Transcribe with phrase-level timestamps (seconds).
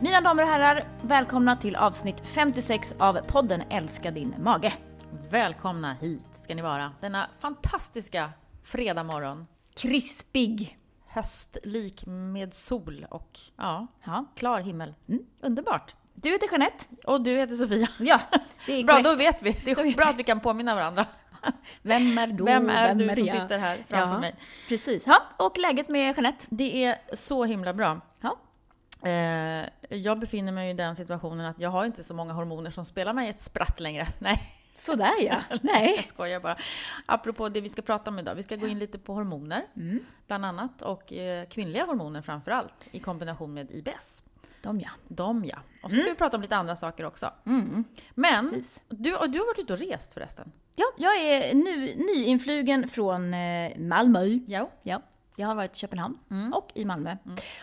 [0.00, 4.72] Mina damer och herrar, välkomna till avsnitt 56 av podden Älska din mage.
[5.30, 8.30] Välkomna hit ska ni vara denna fantastiska
[8.62, 9.46] fredagmorgon.
[9.76, 10.78] Krispig.
[11.06, 14.24] Höstlik med sol och ja, Ja.
[14.36, 14.94] klar himmel.
[15.42, 15.94] Underbart!
[16.14, 16.84] Du heter Jeanette.
[17.04, 17.88] Och du heter Sofia.
[17.98, 18.20] Ja,
[18.66, 19.10] det är Bra, korrekt.
[19.10, 19.50] då vet vi.
[19.64, 20.10] Det är vet bra vi.
[20.10, 21.06] att vi kan påminna varandra.
[21.82, 22.44] Vem är då?
[22.44, 23.42] Vem är du som jag?
[23.42, 24.34] sitter här framför Ja, mig?
[24.68, 25.06] Precis.
[25.06, 26.46] Ja, och läget med Jeanette?
[26.50, 28.00] Det är så himla bra.
[28.20, 28.36] Ja.
[29.02, 32.84] Eh, jag befinner mig i den situationen att jag har inte så många hormoner som
[32.84, 34.08] spelar mig ett spratt längre.
[34.18, 35.36] Nej, Sådär ja.
[35.62, 35.94] Nej.
[35.96, 36.56] jag skojar bara.
[37.06, 38.34] Apropå det vi ska prata om idag.
[38.34, 40.00] Vi ska gå in lite på hormoner, Mm.
[40.26, 40.82] bland annat.
[40.82, 44.22] Och eh, kvinnliga hormoner framför allt, i kombination med IBS.
[44.62, 44.88] De ja.
[45.08, 45.56] De ja.
[45.82, 47.30] Och så ska vi prata om lite andra saker också.
[47.46, 47.84] Mm.
[48.14, 48.82] Men, Precis.
[48.88, 50.52] du, du har varit ute och rest förresten.
[50.76, 54.24] Ja, jag är nu nyinflugen från eh, Malmö.
[54.46, 54.70] Ja.
[54.82, 55.02] Ja,
[55.38, 56.52] jag har varit i Köpenhamn Mm.
[56.52, 57.16] och i Malmö.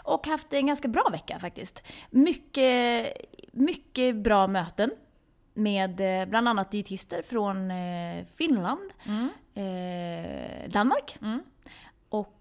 [0.04, 1.84] Och haft en ganska bra vecka faktiskt.
[2.10, 3.14] Mycket,
[3.52, 4.92] mycket bra möten
[5.54, 9.30] med eh, bland annat dietister från eh, Finland, Mm.
[9.54, 11.44] eh, Danmark Mm.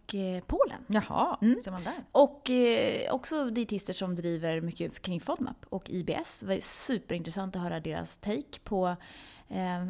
[0.09, 0.79] Och eh, Polen.
[0.87, 1.61] Jaha, Mm.
[1.61, 1.95] ser man där.
[2.13, 6.41] Och eh, också dietister som driver mycket kring FODMAP och IBS.
[6.41, 8.97] Det var superintressant att höra deras take på,
[9.49, 9.87] eh,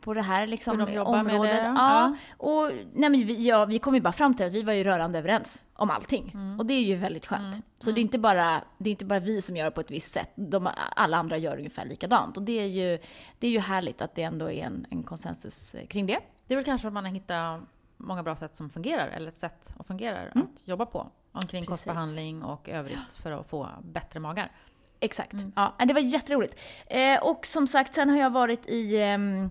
[0.00, 1.50] på det här liksom, de området.
[1.56, 1.74] det, Ja.
[1.76, 2.16] ja.
[2.36, 4.84] Och, nej, men vi, ja, vi kom ju bara fram till att vi var ju
[4.84, 6.36] rörande överens om allting.
[6.58, 7.56] Och det är ju väldigt skönt.
[7.78, 9.90] Så det är, inte bara, det är inte bara vi som gör det på ett
[9.90, 10.30] visst sätt.
[10.34, 12.36] De, alla andra gör ungefär likadant.
[12.36, 12.98] Och det är ju,
[13.38, 16.18] det är ju härligt att det ändå är en, en konsensus kring det.
[16.46, 17.60] Det är väl kanske att man har hittat
[18.00, 21.10] många bra sätt som fungerar, eller ett sätt som fungerar att jobba på.
[21.32, 21.68] Omkring Precis.
[21.68, 24.52] kostbehandling och övrigt för att få bättre magar.
[25.00, 25.34] Exakt.
[25.56, 26.58] Ja, det var jätteroligt.
[26.86, 29.50] Eh, och som sagt, sen har jag varit i ehm,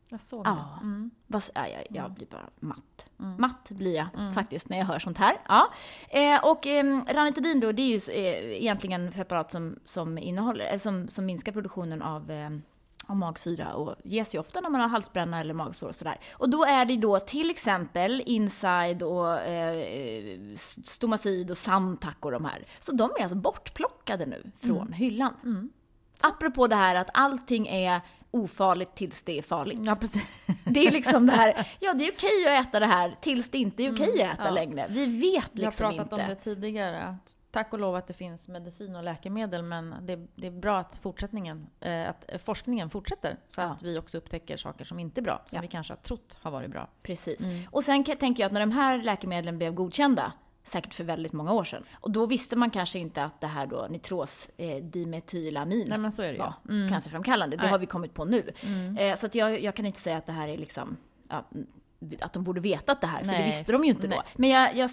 [0.10, 0.80] Jag såg Ja.
[0.82, 0.86] det.
[0.86, 1.12] Mm.
[1.28, 3.06] Ja, jag, jag blir bara matt.
[3.38, 5.38] Matt blir jag faktiskt när jag hör sånt här.
[5.48, 5.72] Ja.
[6.10, 10.78] Eh, och eh, ranitidin då, det är ju eh, egentligen preparat som, som, innehåller, eller
[10.78, 12.50] som, som minskar produktionen av eh,
[13.12, 16.20] av magsyra och ges ju ofta när man har halsbränna eller magsår och sådär.
[16.34, 20.38] Och då är det då till exempel Inside och eh,
[20.84, 22.66] Stomacid och Samtac och de här.
[22.80, 25.70] Så de är alltså bortplockade nu från hyllan.
[26.22, 28.02] Apropå det här att allting är
[28.32, 29.80] ofarligt tills det är farligt.
[29.84, 30.24] Ja, precis.
[30.66, 33.58] Det är liksom det här, ja det är okej att äta det här tills det
[33.58, 34.52] inte är okej att äta ja.
[34.52, 34.88] längre.
[34.90, 36.16] Vi vet Jag har liksom pratat inte.
[36.16, 37.04] om det tidigare.
[37.04, 40.80] att Tack och lov att det finns medicin och läkemedel, men det, det är bra
[40.80, 43.38] att, fortsättningen, eh, att forskningen fortsätter.
[43.48, 43.66] Så Ja.
[43.66, 45.62] att vi också upptäcker saker som inte är bra, som Ja.
[45.62, 46.88] vi kanske har trott har varit bra.
[47.04, 47.46] Precis.
[47.46, 47.64] Mm.
[47.72, 50.34] Och sen tänker jag att när de här läkemedlen blev godkända,
[50.64, 53.66] säkert för väldigt många år sedan, och då visste man kanske inte att det här
[53.68, 56.40] då nitros eh, dimetylamin Nej, men så är det ju.
[56.40, 56.90] var Mm.
[56.90, 57.58] cancerframkallande.
[57.58, 57.72] Det Nej.
[57.72, 58.52] har vi kommit på nu.
[59.00, 60.98] Eh, så att jag, jag kan inte säga att det här är liksom
[61.30, 61.46] ja,
[62.22, 63.46] att de borde vetat det här, för det Nej.
[63.46, 64.18] visste de ju inte Nej.
[64.18, 64.24] då.
[64.36, 64.90] Men jag, jag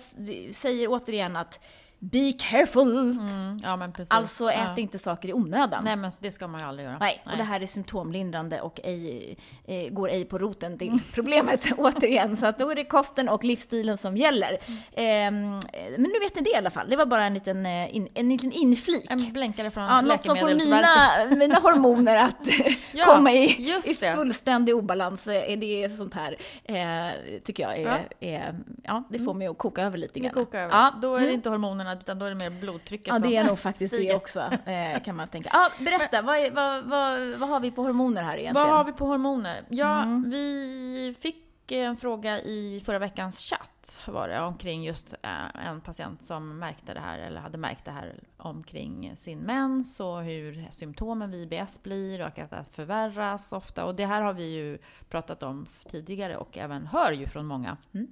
[0.54, 1.60] säger återigen att
[2.00, 3.10] Be careful!
[3.10, 3.90] Mm, ja.
[4.10, 4.74] Alltså ät ja.
[4.76, 5.84] inte saker i onödan.
[5.84, 6.98] Nej, men det ska man ju aldrig göra.
[6.98, 11.66] Nej, och det här är symptomlindrande och ej, eh, går ej på roten till problemet
[11.78, 12.36] återigen.
[12.36, 14.58] Så att då är det kosten och livsstilen som gäller.
[14.92, 15.60] Ehm, eh,
[15.90, 16.88] men nu vet ni det i alla fall.
[16.90, 19.06] Det var bara en liten, eh, in, en liten inflik.
[19.10, 22.48] En blänkare från Ja, något som får mina, mina hormoner att
[22.92, 23.44] Ja, komma i,
[23.86, 25.26] i fullständig obalans.
[25.26, 28.28] eh, Är det sånt här, eh, tycker jag, är, Ja.
[28.28, 30.46] är, ja, det får mig att koka över lite grann.
[30.52, 31.34] Ja, Då är det mm.
[31.34, 33.94] inte hormonerna hormonerna, utan då är det mer blodtrycket Ja, som det är nog faktiskt
[33.94, 34.10] stiger.
[34.10, 35.50] det också, eh, kan man tänka.
[35.52, 38.68] Ah, berätta, vad, vad, vad, vad har vi på hormoner här egentligen?
[38.68, 39.64] Vad har vi på hormoner?
[39.68, 40.30] Ja, Mm.
[40.30, 46.24] vi fick en fråga i förra veckans chatt var det, omkring just eh, en patient
[46.24, 51.30] som märkte det här, eller hade märkt det här omkring sin mens och hur symptomen
[51.30, 53.84] vid IBS blir och att det förvärras ofta.
[53.84, 57.76] Och det här har vi ju pratat om tidigare och även hör ju från många
[57.94, 58.06] Mm.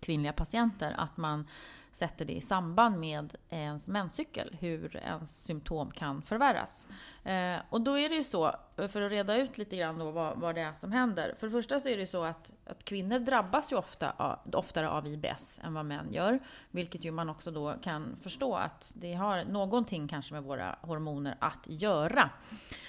[0.00, 1.46] kvinnliga patienter att man
[1.92, 6.86] sätter det i samband med ens menscykel, hur ens symptom kan förvärras.
[7.24, 10.38] Eh, och då är det ju så, för att reda ut lite grann då vad,
[10.38, 11.34] vad det är som händer.
[11.38, 14.88] För det första så är det ju så att, att kvinnor drabbas ju ofta oftare
[14.90, 16.40] av IBS än vad män gör.
[16.70, 21.36] Vilket ju man också då kan förstå att det har någonting kanske med våra hormoner
[21.38, 22.30] att göra.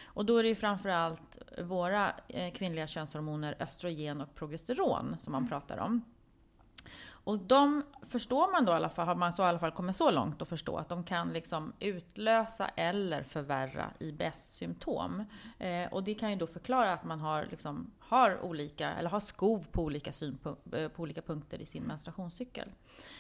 [0.06, 5.50] Och då är det ju framförallt våra eh, kvinnliga könshormoner östrogen och progesteron som man
[5.50, 6.02] pratar om.
[7.24, 9.96] Och de förstår man då i alla fall, har man så i alla fall kommit
[9.96, 15.26] så långt att förstå att de kan liksom utlösa eller förvärra IBS-symptom.
[15.60, 19.20] Eh, och det kan ju då förklara att man har, liksom, har olika, eller har
[19.20, 22.70] skov på olika, synpunk- eh, på olika punkter i sin menstruationscykel.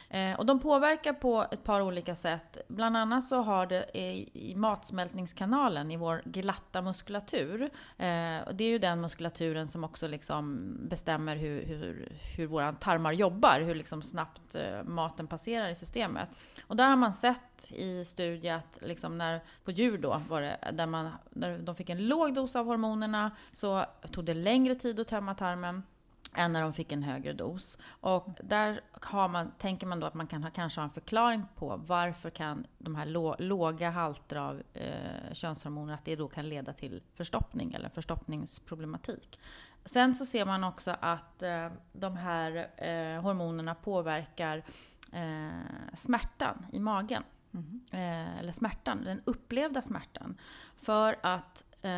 [0.09, 2.57] Eh, och de påverkar på ett par olika sätt.
[2.67, 7.61] Bland annat så har det i, i matsmältningskanalen, i vår glatta muskulatur.
[7.97, 12.73] Eh, och det är ju den muskulaturen som också liksom bestämmer hur, hur, hur våra
[12.73, 16.29] tarmar jobbar, hur liksom snabbt eh, maten passerar i systemet.
[16.67, 20.57] Och där har man sett i studier att liksom när, på djur då, var det,
[20.73, 24.99] där, man, där de fick en låg dos av hormonerna så tog det längre tid
[24.99, 25.83] att tömma tarmen
[26.35, 27.77] än när de fick en högre dos.
[27.85, 31.43] Och där har man, tänker man då att man kan ha, kanske ha en förklaring
[31.55, 36.49] på varför kan de här lå, låga halter av eh, könshormoner, att det då kan
[36.49, 39.39] leda till förstoppning eller förstoppningsproblematik.
[39.85, 44.63] Sen så ser man också att eh, de här eh, hormonerna påverkar
[45.13, 47.23] eh, smärtan i magen.
[47.91, 50.37] Eh, eller smärtan, den upplevda smärtan.
[50.75, 51.89] För att eh,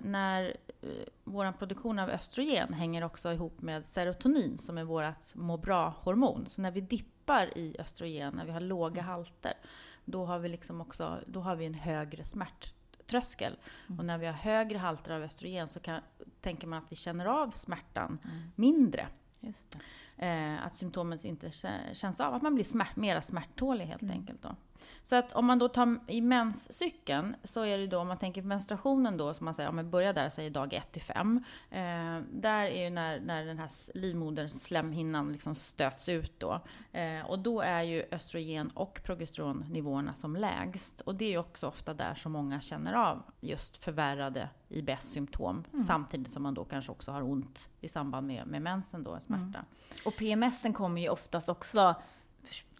[0.00, 0.88] när eh,
[1.24, 6.46] vår produktion av östrogen hänger också ihop med serotonin som är vårt må bra-hormon.
[6.46, 9.52] Så när vi dippar i östrogen, när vi har låga halter,
[10.04, 13.56] då har vi liksom också då har vi en högre smärttröskel.
[13.98, 16.00] Och när vi har högre halter av östrogen så kan,
[16.40, 18.18] tänker man att vi känner av smärtan
[18.54, 19.08] mindre.
[20.18, 24.42] Eh, att symptomet inte kä- känns av, att man blir smärt, mera smärttålig helt enkelt.
[24.42, 24.56] Då.
[25.02, 28.42] Så att om man då tar i menscykeln så är det då, om man tänker
[28.42, 31.44] på menstruationen då, som man säger, om man börjar där, säger dag 1 till 5.
[31.70, 31.78] Eh,
[32.32, 36.60] där är ju när, när den här s- livmoderns slemhinnan liksom stöts ut då.
[36.92, 41.00] Eh, och då är ju östrogen och progesteronnivåerna som lägst.
[41.00, 45.64] Och det är ju också ofta där som många känner av just förvärrade IBS-symptom.
[45.86, 49.64] Samtidigt som man då kanske också har ont i samband med, med mensen då, smärta.
[50.08, 51.94] Och PMSen kommer ju oftast också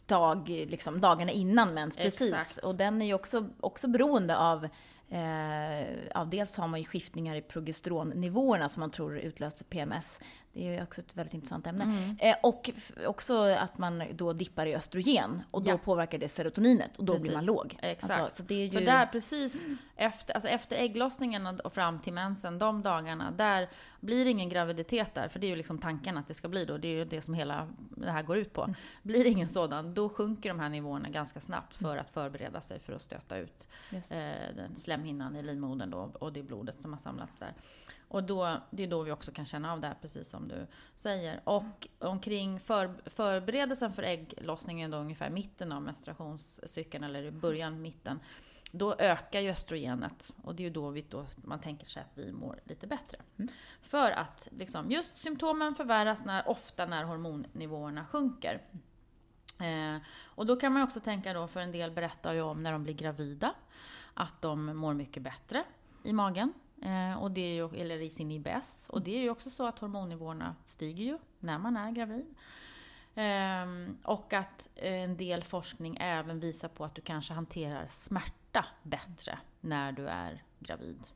[0.06, 2.32] dag, liksom, dagarna innan mens, precis.
[2.32, 2.64] Exakt.
[2.64, 4.68] Och den är ju också, också beroende av
[5.10, 10.20] Eh, ja, dels har man ju skiftningar i progesteronnivåerna som man tror utlöser PMS.
[10.52, 11.84] Det är också ett väldigt intressant ämne.
[11.84, 12.16] Mm.
[12.18, 12.70] Eh, och
[13.06, 15.78] också att man då dippar i östrogen och då Ja.
[15.78, 17.34] påverkar det serotoninet och då blir Precis.
[17.34, 17.78] man låg.
[17.82, 18.20] Exakt.
[18.20, 18.70] Alltså, så det är ju...
[18.70, 19.66] För där precis
[19.96, 23.68] efter, alltså efter ägglossningen och fram till mensen, de dagarna, där
[24.00, 25.28] blir det ingen graviditet där.
[25.28, 26.78] För det är ju liksom tanken att det ska bli då.
[26.78, 28.74] Det är ju det som hela det här går ut på.
[29.02, 32.78] Blir det ingen sådan, då sjunker de här nivåerna ganska snabbt för att förbereda sig
[32.80, 33.68] för att stöta ut
[34.10, 34.32] eh,
[34.76, 37.52] slemhinnan i livmodern då, och det blodet som har samlats där.
[38.08, 40.66] Och då, det är då vi också kan känna av det här, precis som du
[40.94, 41.40] säger.
[41.44, 48.20] Och omkring för, förberedelsen för ägglossningen, då ungefär mitten av menstruationscykeln, eller i början, mitten,
[48.72, 50.32] då ökar ju östrogenet.
[50.42, 53.18] Och det är ju då, vi, då man tänker sig att vi mår lite bättre.
[53.82, 58.62] För att liksom, just symptomen förvärras när, ofta när hormonnivåerna sjunker.
[59.60, 62.72] Eh, och då kan man också tänka då, för en del berättar ju om när
[62.72, 63.54] de blir gravida,
[64.14, 65.64] att de mår mycket bättre
[66.04, 66.52] i magen.
[66.82, 68.88] Eh, och det är ju, eller i sin IBS.
[68.92, 72.34] Och det är ju också så att hormonnivåerna stiger ju när man är gravid.
[73.14, 79.38] Eh, och att en del forskning även visar på att du kanske hanterar smärta bättre
[79.60, 81.08] när du är gravid.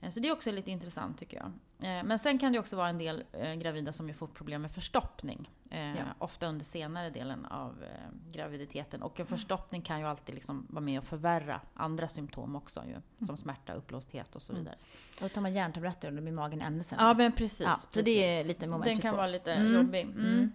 [0.00, 1.52] Eh, Så det är också lite intressant tycker jag.
[1.82, 4.62] Eh, Men sen kan det också vara en del eh, gravida som ju får problem
[4.62, 5.50] med förstoppning.
[5.70, 5.94] eh, Ja.
[6.18, 7.84] Ofta under senare delen av
[8.32, 9.02] graviditeten.
[9.02, 12.84] Och en förstoppning kan ju alltid liksom vara med och förvärra andra symptom också.
[12.84, 14.74] Ju, som smärta, uppblåsthet och så vidare.
[15.20, 17.04] Då tar man järntabletter och då blir magen ännu sämre.
[17.04, 17.60] Ja men precis.
[17.66, 18.04] Ja, så precis.
[18.04, 19.08] det är lite moment Den 22.
[19.08, 19.74] kan vara lite Mm.
[19.74, 20.02] jobbig.
[20.02, 20.52] Mm.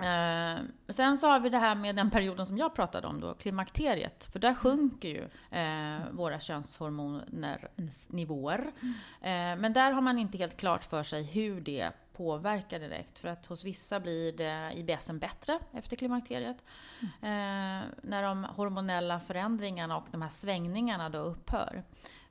[0.00, 3.34] Eh, sen så har vi det här med den perioden som jag pratade om då,
[3.34, 4.28] klimakteriet.
[4.32, 7.68] För där sjunker ju eh, våra könshormoner
[8.08, 8.72] nivåer.
[9.20, 13.18] Eh, men där har man inte helt klart för sig hur det påverkar direkt.
[13.18, 16.64] För att hos vissa blir det IBSen bättre efter klimakteriet.
[17.00, 17.82] Mm.
[17.82, 21.82] Eh, när de hormonella förändringarna och de här svängningarna då upphör.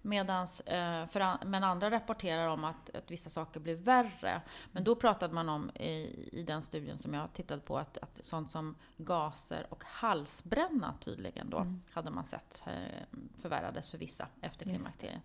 [0.02, 4.42] Medans, eh, för, men andra rapporterar om att, att vissa saker blir värre.
[4.72, 8.20] Men då pratade man om i, i den studien som jag tittade på att, att
[8.24, 11.82] sånt som gaser och halsbränna tydligen då mm.
[11.92, 15.22] hade man sett eh, förvärrades för vissa efter klimakteriet.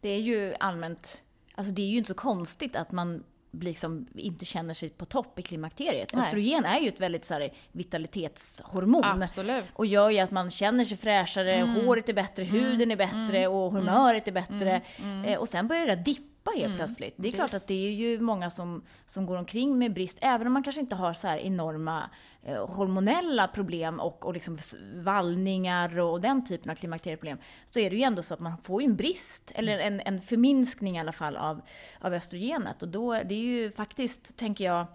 [0.00, 1.24] Det är ju allmänt,
[1.54, 5.38] alltså det är ju inte så konstigt att man liksom inte känner sig på topp
[5.38, 6.14] i klimakteriet.
[6.14, 6.24] Nej.
[6.24, 9.04] Östrogen är ju ett väldigt så här, vitalitetshormon.
[9.04, 9.64] Absolut.
[9.72, 11.86] Och gör ju att man känner sig fräschare, mm.
[11.86, 12.54] håret är bättre, mm.
[12.54, 13.52] huden är bättre mm.
[13.52, 14.82] och humöret är bättre.
[14.96, 15.12] Mm.
[15.12, 15.24] Mm.
[15.24, 16.76] Eh, och sen börjar det dippa helt mm.
[16.76, 17.14] plötsligt.
[17.16, 20.46] Det är klart att det är ju många som, som går omkring med brist, även
[20.46, 22.10] om man kanske inte har så här enorma
[22.46, 24.58] hormonella problem och, och liksom
[24.94, 28.82] vallningar och den typen av klimakterieproblem, så är det ju ändå så att man får
[28.82, 31.60] en brist, eller en, en förminskning i alla fall av,
[32.00, 32.82] av östrogenet.
[32.82, 34.86] Och då, det är ju faktiskt, tänker jag,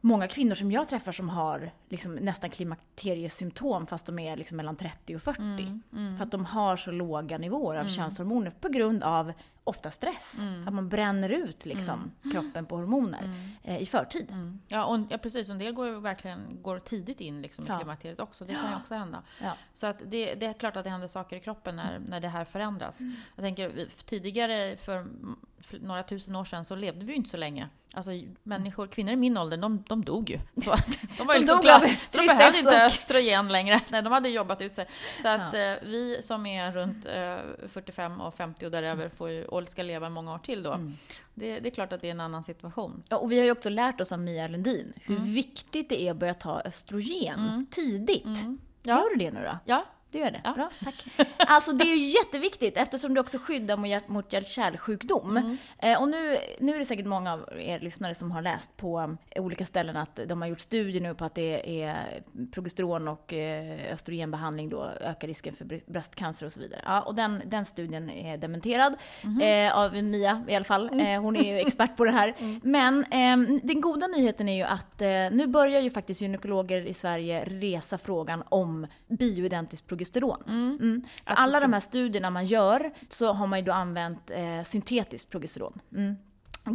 [0.00, 4.76] många kvinnor som jag träffar som har liksom nästan klimakteriesymptom fast de är liksom mellan
[4.76, 5.42] 30 och 40.
[5.42, 6.16] Mm, mm.
[6.16, 7.94] För att de har så låga nivåer av mm.
[7.94, 9.32] könshormoner på grund av
[9.64, 10.38] ofta stress.
[10.40, 10.68] Mm.
[10.68, 12.32] Att man bränner ut liksom mm.
[12.32, 13.50] kroppen på hormoner mm.
[13.62, 14.34] eh, i förtid.
[14.68, 15.48] Ja, och, ja, precis.
[15.48, 17.78] En del går verkligen går tidigt in liksom, i ja.
[17.78, 18.44] klimakteriet också.
[18.44, 19.22] Det kan ju också hända.
[19.40, 19.52] Ja.
[19.72, 22.28] Så att det, det, är klart att det händer saker i kroppen när, när det
[22.28, 23.00] här förändras.
[23.36, 25.06] Jag tänker tidigare, för
[25.80, 27.68] några tusen år sedan, så levde vi ju inte så länge.
[27.94, 28.10] Alltså
[28.42, 30.38] människor, kvinnor i min ålder, de, de dog ju.
[31.18, 31.81] De var ju liksom klara.
[32.08, 33.80] Så de behövde inte östrogen längre.
[33.88, 34.86] Nej, de hade jobbat ut sig.
[35.22, 35.58] Så att ja.
[35.58, 39.82] eh, vi som är runt eh, 45 och 50 och däröver får ju, och ska
[39.82, 40.72] leva många år till då.
[40.72, 40.96] Mm.
[41.34, 43.02] Det, det, är klart att det är en annan situation.
[43.08, 45.34] Ja, och vi har ju också lärt oss av Mia Lundin hur mm.
[45.34, 47.66] viktigt det är att börja ta östrogen mm.
[47.70, 48.42] tidigt.
[48.42, 48.58] Mm.
[48.82, 48.98] Ja.
[48.98, 49.58] Gör du det nu då?
[49.64, 50.40] Ja, du gör det?
[50.44, 50.52] Ja.
[50.52, 51.04] Bra, tack.
[51.36, 55.36] Alltså det är ju jätteviktigt eftersom det också skyddar mot, hjärt-kärlsjukdom.
[55.36, 55.56] Mm.
[55.78, 59.16] Eh, och nu, nu är det säkert många av er lyssnare som har läst på
[59.30, 63.32] eh, olika ställen att de har gjort studier nu på att det är progesteron och
[63.32, 66.80] eh, östrogenbehandling då ökar risken för bröstcancer och så vidare.
[66.84, 69.68] Ja, och den, den studien är dementerad mm.
[69.68, 70.88] eh, av Mia i alla fall.
[70.88, 71.06] Mm.
[71.06, 72.34] Eh, hon är ju expert på det här.
[72.42, 72.60] Mm.
[72.64, 76.94] Men ehm, den goda nyheten är ju att eh, nu börjar ju faktiskt gynekologer i
[76.94, 80.42] Sverige resa frågan om bioidentiskt progesteron progesteron.
[80.48, 80.78] Mm.
[80.80, 81.02] Mm.
[81.26, 85.30] För alla de här studierna man gör så har man ju då använt eh, syntetiskt
[85.30, 85.80] progesteron.
[85.92, 86.16] Mm.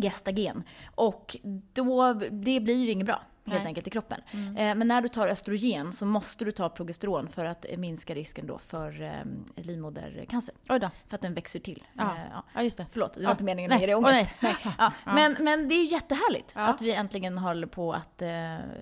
[0.02, 0.64] Gestagen.
[0.96, 1.38] Och
[1.74, 3.68] då, det blir ju inget bra helt Nej.
[3.68, 4.22] enkelt i kroppen.
[4.32, 4.58] Mm.
[4.58, 8.48] Eh, men när du tar östrogen så måste du ta progesteron för att minska risken
[8.48, 10.56] då för eh, livmodercancer.
[10.70, 10.90] Oj då.
[11.08, 11.84] För att den växer till.
[11.94, 12.44] Ja, eh, ja.
[12.54, 12.86] ja just det.
[12.92, 13.32] Förlåt, det var ja.
[13.32, 14.32] inte meningen att ge dig ångest.
[14.40, 14.56] Nej.
[14.78, 14.92] Ja.
[15.06, 18.22] Men, men det är jättehärligt att vi äntligen håller på att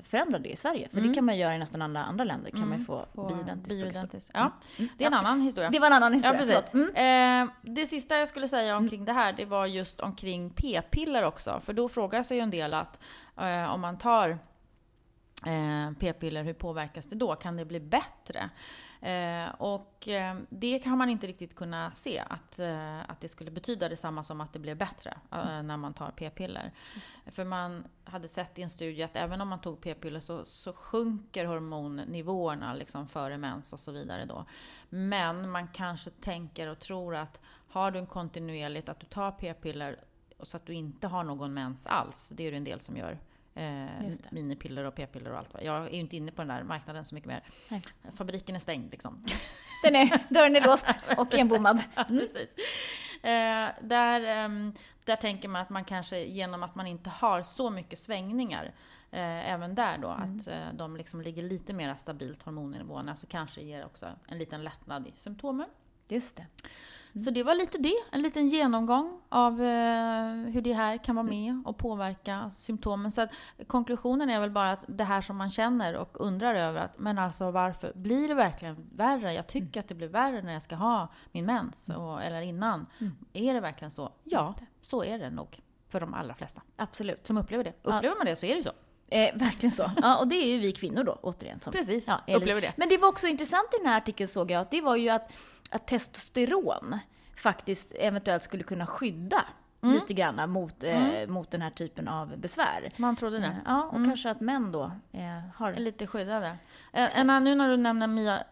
[0.03, 0.89] förändra det i Sverige.
[0.89, 1.10] För mm.
[1.10, 2.51] det kan man göra i nästan alla andra länder.
[2.51, 2.69] kan mm.
[2.69, 4.31] man få, få bioidentiskt, bioidentiskt.
[4.34, 4.51] Ja.
[4.77, 4.89] Mm.
[4.98, 5.69] Det är en annan historia.
[5.69, 6.74] Det var en annan historia, ja, precis.
[6.95, 7.48] Mm.
[7.48, 9.05] Eh, det sista jag skulle säga omkring mm.
[9.05, 11.62] det här, det var just omkring p-piller också.
[11.65, 13.00] För då frågar sig ju en del att
[13.38, 14.39] eh, om man tar
[15.46, 17.36] eh, p-piller, hur påverkas det då?
[17.36, 18.50] Kan det bli bättre?
[19.06, 22.60] Eh, och eh, det kan man inte riktigt kunna se, att,
[23.08, 26.72] att det skulle betyda detsamma som att det blev bättre eh, när man tar p-piller.
[27.25, 30.74] För man hade sett i en studie att även om man tog p-piller så, så
[30.74, 34.46] sjunker hormonnivåerna liksom före mens och så vidare då.
[34.90, 40.00] Men man kanske tänker och tror att har du en kontinuerligt att du tar p-piller
[40.40, 43.20] så att du inte har någon mens alls, det är det en del som gör,
[43.58, 45.56] Eh, minipiller och p-piller och allt.
[45.62, 47.44] Jag är ju inte inne på den där marknaden så mycket mer.
[47.70, 47.82] Nej.
[48.16, 49.24] Fabriken är stängd liksom.
[49.84, 51.82] Den är, dörren är låst och enbommad.
[51.96, 52.20] Mm.
[52.20, 52.56] precis.
[53.24, 54.72] Eh, där, eh,
[55.04, 58.66] där tänker man att man kanske genom att man inte har så mycket svängningar
[59.12, 60.38] eh, även där då, mm.
[60.38, 64.64] att eh, de liksom ligger lite mer stabilt hormonnivåerna så kanske ger också en liten
[64.64, 65.68] lättnad i symptomen.
[66.08, 66.46] Just det.
[67.19, 71.25] Så det var lite det, en liten genomgång av eh, hur det här kan vara
[71.25, 73.12] med och påverka symptomen.
[73.12, 73.29] Så att,
[73.67, 77.17] konklusionen är väl bara att det här som man känner och undrar över, att, men
[77.17, 79.34] alltså varför blir det verkligen värre?
[79.34, 79.79] Jag tycker mm.
[79.79, 82.01] att det blir värre när jag ska ha min mens, mm.
[82.01, 82.86] och, eller innan.
[83.00, 83.15] Mm.
[83.34, 84.12] Är det verkligen så?
[84.24, 86.62] Ja, så är det nog för de allra flesta.
[86.75, 87.27] Absolut.
[87.27, 87.74] Som upplever det.
[87.81, 88.15] Upplever ja.
[88.15, 88.72] man det så är det ju så.
[89.10, 89.91] Eh, verkligen så.
[90.01, 91.60] Ja, och det är ju vi kvinnor då, återigen.
[91.60, 92.74] Som, Precis, ja, upplever det.
[92.77, 95.10] Men det var också intressant i den här artikeln såg jag, att det var ju
[95.10, 95.34] att,
[95.72, 97.00] att testosteron
[97.38, 99.45] faktiskt eventuellt skulle kunna skydda
[99.81, 99.95] mm.
[99.95, 101.34] lite grann mot, eh, mm.
[101.34, 102.89] mot den här typen av besvär.
[102.98, 103.45] Man trodde det.
[103.45, 104.10] Eh, ja, och mm.
[104.10, 105.22] kanske att män då eh,
[105.55, 105.72] har...
[105.72, 106.57] Är lite skyddade.
[106.93, 108.43] Eh, nu när du nämner Mia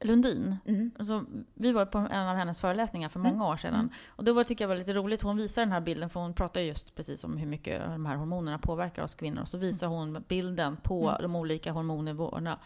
[0.00, 0.56] Lundin.
[0.66, 0.90] Mm.
[0.98, 3.46] Alltså, vi var på en av hennes föreläsningar för många mm.
[3.46, 3.74] år sedan.
[3.74, 3.90] Mm.
[4.08, 6.34] Och då var, tycker jag var lite roligt, hon visar den här bilden, för hon
[6.34, 9.40] pratar just precis om hur mycket de här hormonerna påverkar oss kvinnor.
[9.40, 11.22] Och så visar hon bilden på mm.
[11.22, 12.58] de olika hormonnivåerna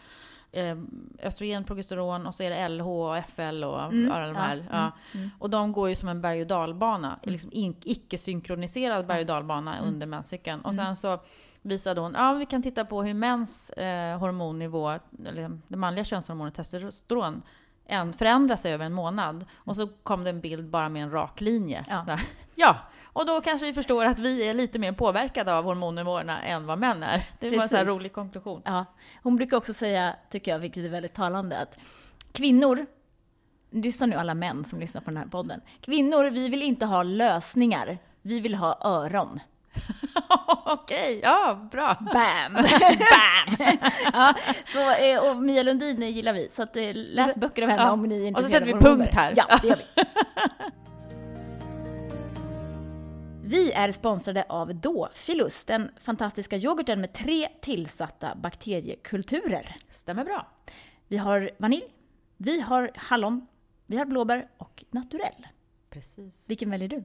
[0.51, 0.77] eh,
[1.23, 4.53] östrogen, progesteron och så är det LH och FL och Mm, alla de ja, här.
[4.57, 4.91] mm, Ja.
[5.15, 5.29] mm.
[5.39, 9.77] Och de går ju som en berg och dalbana, liksom in- icke-synkroniserad berg och dalbana
[9.77, 9.87] Mm.
[9.89, 10.61] under menscykeln.
[10.61, 11.19] Och sen så
[11.61, 14.89] visade hon, ja vi kan titta på hur mäns eh, hormonnivå,
[15.25, 17.41] eller det manliga könshormonet testosteron,
[17.85, 19.45] en, förändrar sig över en månad.
[19.55, 21.85] Och så kom det en bild bara med en rak linje.
[21.89, 22.03] Ja.
[22.07, 22.21] Där.
[22.55, 22.77] ja.
[23.13, 26.79] Och då kanske vi förstår att vi är lite mer påverkade av hormonnivåerna än vad
[26.79, 27.21] män är.
[27.39, 27.99] Det var en sån här Precis.
[27.99, 28.61] rolig konklusion.
[28.65, 28.85] Ja,
[29.23, 31.77] hon brukar också säga, tycker jag, vilket är väldigt talande, att
[32.31, 32.85] kvinnor,
[33.71, 35.61] lyssna nu alla män som lyssnar på den här podden.
[35.81, 39.39] Kvinnor, vi vill inte ha lösningar, vi vill ha öron.
[40.65, 41.97] Okej, ja, bra.
[41.99, 42.53] Bam!
[42.53, 43.55] Bam!
[44.13, 44.33] ja,
[44.65, 47.91] så, eh, och Mia Lundin gillar vi, så att, eh, läs böcker av henne Ja.
[47.91, 49.33] om ni är Och så intresserade sätter av vi punkt här.
[49.35, 50.03] Ja, det gör vi.
[53.51, 59.75] Vi är sponsrade av Dofilus, den fantastiska yoghurten med tre tillsatta bakteriekulturer.
[59.89, 60.47] Stämmer bra.
[61.07, 61.83] Vi har vanilj,
[62.37, 63.47] vi har hallon,
[63.85, 65.47] vi har blåbär och naturell.
[65.89, 66.49] Precis.
[66.49, 67.03] Vilken väljer du?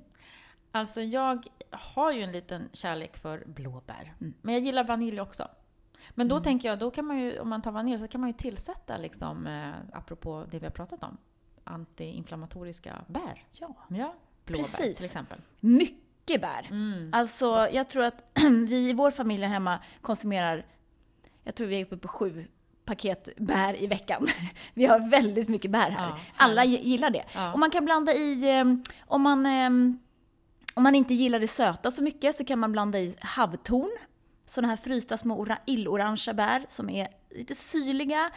[0.73, 4.15] Alltså jag har ju en liten kärlek för blåbär.
[4.21, 4.35] Mm.
[4.43, 5.49] Men jag gillar vanilj också.
[6.11, 8.31] Men då tänker jag, då kan man ju, om man tar vanilj så kan man
[8.31, 11.17] ju tillsätta, liksom, eh, apropå det vi har pratat om,
[11.65, 13.45] antiinflammatoriska bär.
[13.51, 13.75] Ja.
[13.89, 14.99] Ja, blåbär Precis.
[14.99, 15.41] till exempel.
[15.61, 16.67] Mycket bär.
[16.71, 17.11] Mm.
[17.13, 18.31] Alltså, jag tror att
[18.69, 20.67] vi i vår familj hemma konsumerar,
[21.45, 22.47] jag tror vi är uppe på sju
[22.85, 24.29] paket bär i veckan.
[24.75, 26.09] Vi har väldigt mycket bär här.
[26.09, 27.25] Ja, Alla gillar det.
[27.35, 27.53] Ja.
[27.53, 28.65] Och man kan blanda i, eh,
[29.07, 29.67] om man, eh,
[30.75, 33.91] om man inte gillar det söta så mycket så kan man blanda i havtorn.
[34.45, 38.31] Sådana här frysta små ora- illorangea bär som är lite syrliga,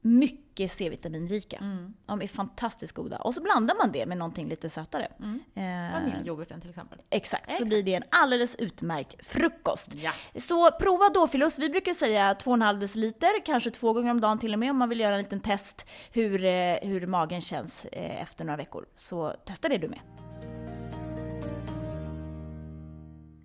[0.00, 1.56] mycket C-vitaminrika.
[1.56, 1.94] Mm.
[2.06, 3.18] De är fantastiskt goda.
[3.18, 5.08] Och så blandar man det med någonting lite sötare.
[5.18, 5.40] Mm.
[5.54, 6.98] Eh, Vaniljyoghurten till exempel.
[7.10, 7.68] Exakt, så Exakt.
[7.68, 9.94] blir det en alldeles utmärkt frukost.
[9.94, 10.12] Ja.
[10.38, 11.58] Så prova Dofilus.
[11.58, 14.88] Vi brukar säga 2,5 deciliter, kanske två gånger om dagen till och med om man
[14.88, 18.86] vill göra en liten test hur, eh, hur magen känns eh, efter några veckor.
[18.94, 20.00] Så testa det du med.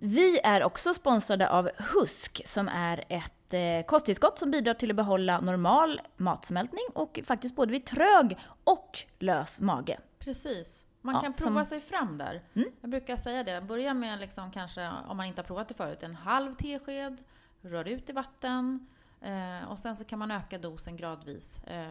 [0.00, 4.96] Vi är också sponsrade av Husk som är ett eh, kosttillskott som bidrar till att
[4.96, 9.98] behålla normal matsmältning och faktiskt både vid trög och lös mage.
[10.18, 10.84] Precis.
[11.02, 12.42] Man Ja, kan som- prova sig fram där.
[12.54, 12.68] Mm.
[12.80, 13.60] Jag brukar säga det.
[13.60, 17.22] Börja med liksom kanske, om man inte har provat det förut, en halv tesked.
[17.62, 18.86] Rör ut i vatten.
[19.20, 21.86] Eh, och sen så kan man öka dosen gradvis eh,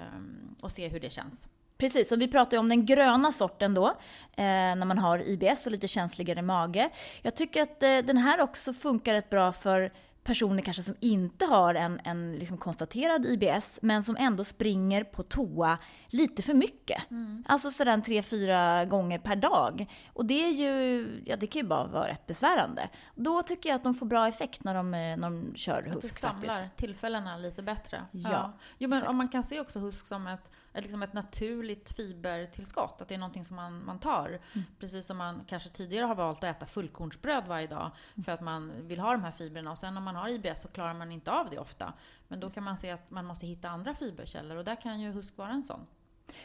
[0.61, 1.47] och se hur det känns.
[1.77, 3.93] Precis, och vi pratar ju om den gröna sorten då, eh,
[4.35, 6.89] när man har IBS och lite känsligare mage.
[7.21, 9.91] Jag tycker att eh, den här också funkar rätt bra för
[10.25, 15.23] personer kanske som inte har en, en liksom konstaterad IBS, men som ändå springer på
[15.23, 17.03] toa lite för mycket.
[17.45, 19.85] Alltså sådär tre, fyra gånger per dag.
[20.13, 22.89] Och det är ju, ja det kan ju bara vara rätt besvärande.
[23.15, 25.83] Då tycker jag att de får bra effekt när de, eh, när de kör Att
[25.85, 26.75] det husk samlar faktiskt.
[26.77, 28.01] tillfällena lite bättre.
[28.11, 31.91] Ja, Jo, men om man kan se också husk som ett, ett, liksom ett naturligt
[31.91, 33.01] fibertillskott.
[33.01, 34.27] Att det är någonting som man, man tar.
[34.27, 34.65] Mm.
[34.79, 37.91] Precis som man kanske tidigare har valt att äta fullkornsbröd varje dag.
[38.25, 39.71] För att man vill ha de här fibrerna.
[39.71, 41.93] Och sen om man har IBS så klarar man inte av det ofta.
[42.27, 44.57] Men då kan man se att man måste hitta andra fiberkällor.
[44.57, 45.85] Och där kan ju husk vara en sån.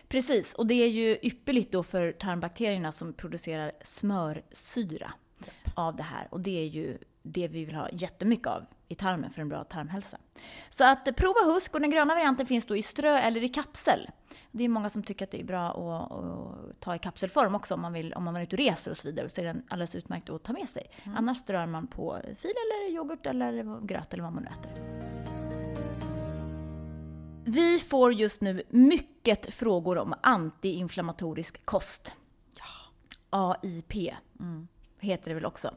[0.08, 5.12] Precis, och det är ju ypperligt då för tarmbakterierna som producerar smörsyra
[5.74, 6.28] av det här.
[6.30, 9.64] Och det är ju det vi vill ha jättemycket av i tarmen för en bra
[9.64, 10.18] tarmhälsa.
[10.70, 14.10] Så att prova husk och den gröna varianten finns då i strö eller i kapsel.
[14.50, 17.74] Det är många som tycker att det är bra att, att ta i kapselform också
[17.74, 19.28] om man, vill, om man är ute och reser och så vidare.
[19.28, 20.90] Så är den alldeles utmärkt att ta med sig.
[21.16, 24.72] Annars strör man på fil eller yoghurt eller gröt eller vad man nu äter.
[27.44, 32.12] Vi får just nu mycket frågor om antiinflammatorisk kost.
[33.30, 33.92] AIP
[35.00, 35.74] heter det väl också.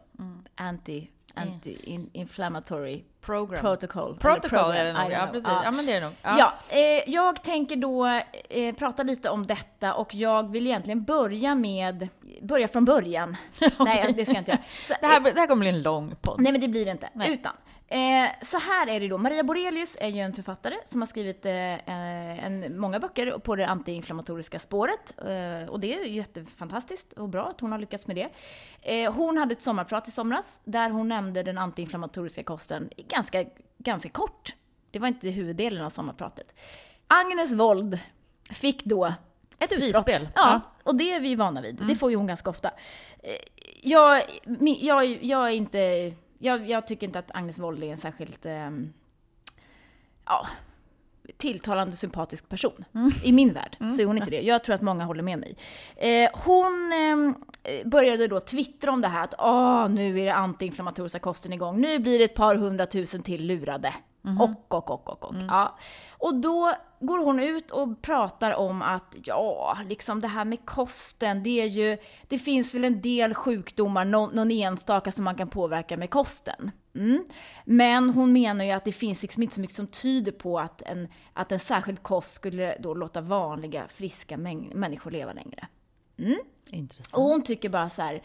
[0.56, 3.62] Anti, anti-inflammatory Program.
[3.62, 4.18] protocol.
[4.18, 5.12] Protocol är det nog.
[5.12, 5.48] Ja, precis.
[5.50, 5.62] Ja.
[5.64, 6.16] Ja, men det är det nog.
[6.24, 8.08] Ja, eh, jag tänker då
[8.50, 12.08] eh, prata lite om detta och jag vill egentligen börja med,
[12.42, 13.38] börja från början.
[13.80, 14.62] Nej, det ska jag inte göra.
[14.88, 16.42] Så, Det, här, det här kommer bli en lång podd.
[16.42, 17.10] Nej men det blir det inte.
[17.14, 17.34] Nej.
[17.34, 17.52] Utan,
[17.94, 19.18] eh, så här är det då.
[19.18, 23.56] Maria Borelius är ju en författare som har skrivit eh, eh, en, många böcker på
[23.56, 25.14] det antiinflammatoriska spåret.
[25.18, 28.30] Eh, och det är jättefantastiskt och bra att hon har lyckats med det.
[28.82, 33.46] Eh, hon hade ett sommarprat i somras där hon nämnde den antiinflammatoriska kosten ganska,
[33.78, 34.56] ganska kort.
[34.92, 36.54] Det var inte huvuddelen av sommarpratet.
[37.08, 38.00] Agnes Wold
[38.52, 39.14] fick då
[39.60, 40.08] ett utbrott.
[40.10, 40.62] Ja, Ja.
[40.84, 41.76] och det är vi vana vid.
[41.88, 42.72] Det får ju hon ganska ofta.
[43.20, 43.32] Eh,
[43.82, 44.24] Jag,
[44.82, 46.14] jag, jag är inte...
[46.44, 48.46] Jag, jag tycker inte att Agnes Wold är en särskilt...
[48.46, 48.94] ehm,
[50.26, 50.48] ja,
[51.38, 52.86] tilltalande och sympatisk person.
[53.24, 54.42] I min värld så är hon inte det.
[54.42, 55.58] Jag tror att många håller med mig.
[55.96, 61.20] Eh, hon eh, började då twittra om det här att Åh, nu är det antiinflammatoriska
[61.20, 61.82] kosten igång.
[61.82, 63.94] Nu blir det ett par hundratusen till lurade.
[64.26, 64.42] Mm.
[64.42, 65.34] Och, och, och, och, och.
[65.34, 65.46] Mm.
[65.46, 65.78] Ja.
[66.12, 66.74] Och då
[67.06, 71.66] går hon ut och pratar om att ja, liksom det här med kosten, det är
[71.66, 76.10] ju, det finns väl en del sjukdomar, någon, någon enstaka som man kan påverka med
[76.10, 76.72] kosten.
[76.96, 77.26] Mm.
[77.66, 80.82] Men hon menar ju att det finns liksom inte så mycket som tyder på att
[80.82, 85.68] en, att en särskild kost skulle då låta vanliga, friska människor leva längre.
[86.18, 86.38] Mm.
[86.70, 87.14] Intressant.
[87.14, 88.24] Och hon tycker bara så här,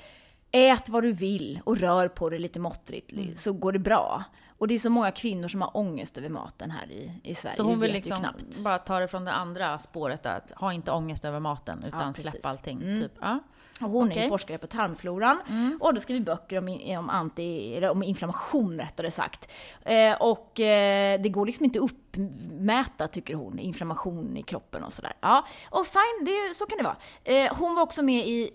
[0.50, 3.34] ät vad du vill och rör på dig lite måttligt mm.
[3.34, 4.24] så går det bra.
[4.58, 7.56] Och det är så många kvinnor som har ångest över maten här i, i Sverige.
[7.56, 8.26] Så hon vill liksom
[8.64, 12.12] bara ta det från det andra spåret, att ha inte ångest över maten utan ja,
[12.12, 12.82] släpp allting.
[12.82, 13.00] Mm.
[13.00, 13.12] Typ.
[13.20, 13.38] Ja.
[13.80, 14.24] Och hon okay.
[14.24, 15.78] är forskare på tarmfloran mm.
[15.80, 19.50] och då skriver böcker om, om, anti, eller om inflammation rättare sagt.
[19.82, 25.12] Eh, och eh, det går liksom inte uppmäta, tycker hon, inflammation i kroppen och sådär.
[25.20, 26.96] Ja, och fine, det, så kan det vara.
[27.24, 28.50] Eh, hon var också med i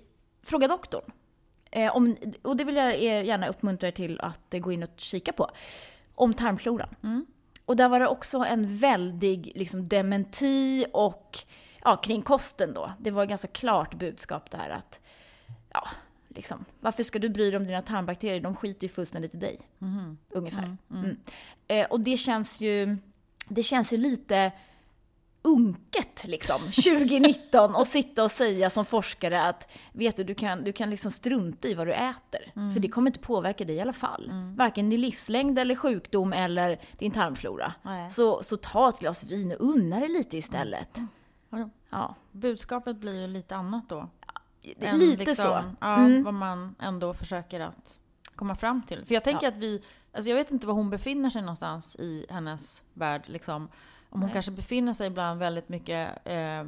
[0.46, 1.12] Fråga doktorn.
[1.72, 5.34] Eh, om, och det vill jag gärna uppmuntra er till att gå in och kika
[5.34, 5.50] på.
[6.16, 6.96] Om tarmfloran.
[7.04, 7.26] Mm.
[7.66, 11.40] Och där var det också en väldig liksom, dementi och
[11.84, 12.94] ja, kring kosten då.
[13.00, 15.00] Det var ett ganska klart budskap där att
[15.70, 15.88] ja,
[16.28, 18.40] liksom, varför ska du bry dig om dina tarmbakterier?
[18.40, 19.60] De skiter ju fullständigt i dig.
[19.82, 20.18] Mm.
[20.30, 20.64] Ungefär.
[20.64, 20.78] Mm.
[20.90, 21.18] mm.
[21.68, 22.98] Eh, och det känns ju,
[23.48, 24.52] det känns ju lite
[25.44, 30.74] unket liksom, 2019 och sitta och säga som forskare att vet du, du kan, du
[30.74, 32.52] kan liksom strunta i vad du äter.
[32.56, 32.74] Mm.
[32.74, 34.30] För det kommer inte påverka dig i alla fall.
[34.30, 34.56] Mm.
[34.56, 37.74] Varken din livslängd eller sjukdom eller din tarmflora.
[38.12, 40.98] Så, så ta ett glas vin och unna dig lite istället.
[41.52, 41.70] Mm.
[41.92, 42.16] Ja.
[42.32, 44.10] Budskapet blir ju lite annat då.
[44.80, 45.62] Än lite liksom, så.
[45.80, 46.24] Ja, mm.
[46.24, 48.00] vad man ändå försöker att
[48.36, 49.06] komma fram till.
[49.06, 52.26] För jag tänker att vi, alltså jag vet inte var hon befinner sig någonstans i
[52.30, 53.70] hennes värld liksom.
[54.14, 54.34] Om hon Nej.
[54.34, 56.64] kanske befinner sig bland väldigt mycket eh,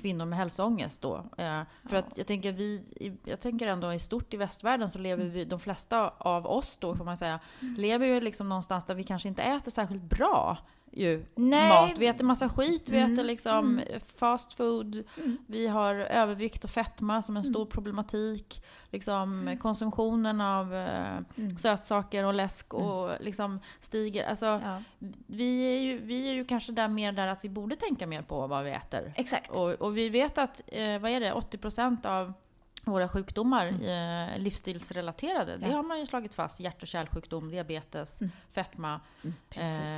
[0.00, 1.16] kvinnor med hälsoångest då.
[1.16, 1.98] Eh, för ja.
[1.98, 2.82] att jag tänker, vi,
[3.24, 5.34] jag tänker ändå i stort i västvärlden så lever mm.
[5.34, 7.74] vi, de flesta av oss då får man säga, mm.
[7.74, 10.58] lever ju liksom någonstans där vi kanske inte äter särskilt bra
[10.92, 11.68] ju Nej.
[11.68, 11.98] mat.
[11.98, 13.12] Vi äter massa skit, vi mm.
[13.12, 14.00] äter liksom mm.
[14.00, 15.38] fast food, mm.
[15.46, 17.70] vi har övervikt och fetma som en stor mm.
[17.70, 18.64] problematik.
[18.92, 19.58] Liksom mm.
[19.58, 21.58] konsumtionen av eh, mm.
[21.58, 24.28] sötsaker och läsk och liksom stiger.
[24.28, 24.82] Alltså, ja.
[25.26, 28.22] vi, är ju, vi är ju kanske där mer där att vi borde tänka mer
[28.22, 29.12] på vad vi äter.
[29.16, 29.56] Exakt.
[29.56, 32.32] Och, och vi vet att, eh, vad är det, 80% av
[32.84, 34.32] våra sjukdomar, mm.
[34.32, 35.58] eh, livsstilsrelaterade, ja.
[35.58, 36.60] det har man ju slagit fast.
[36.60, 38.32] Hjärt och kärlsjukdom, diabetes, mm.
[38.50, 39.00] fetma.
[39.22, 39.92] Mm, eh,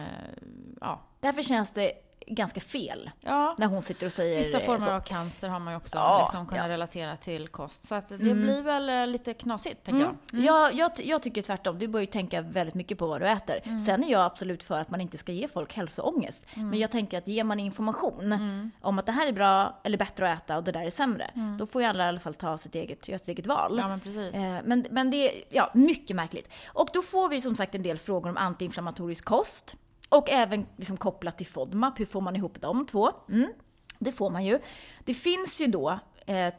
[0.81, 1.03] ja.
[1.21, 1.93] Därför känns det
[2.27, 3.11] ganska fel.
[3.21, 3.55] Ja.
[3.59, 4.91] När hon sitter och säger Vissa former så.
[4.91, 6.73] av cancer har man ju också ja, liksom kunnat ja.
[6.73, 7.89] relatera till kost.
[7.89, 8.43] Så att det mm.
[8.43, 10.17] blir väl eh, lite knasigt, tänker mm.
[10.31, 10.39] jag.
[10.39, 10.47] Mm.
[10.47, 11.07] Jag, jag.
[11.07, 11.79] Jag tycker tvärtom.
[11.79, 13.61] Du bör ju tänka väldigt mycket på vad du äter.
[13.65, 13.81] Mm.
[13.81, 16.45] Sen är jag absolut för att man inte ska ge folk hälsoångest.
[16.55, 16.71] Mm.
[16.71, 18.71] Men jag tänker att ger man information mm.
[18.81, 21.31] om att det här är bra eller bättre att äta och det där är sämre,
[21.59, 23.75] då får ju alla i alla fall ta sitt eget, göra sitt eget val.
[23.79, 24.35] Ja, men, precis.
[24.35, 26.53] Eh, men, men det är ja, mycket märkligt.
[26.67, 29.77] Och då får vi som sagt en del frågor om antiinflammatorisk kost.
[30.13, 33.11] Och även liksom kopplat till FODMAP, hur får man ihop de två?
[33.29, 33.49] Mm,
[33.99, 34.59] det får man ju.
[35.05, 36.55] Det finns ju då Eh,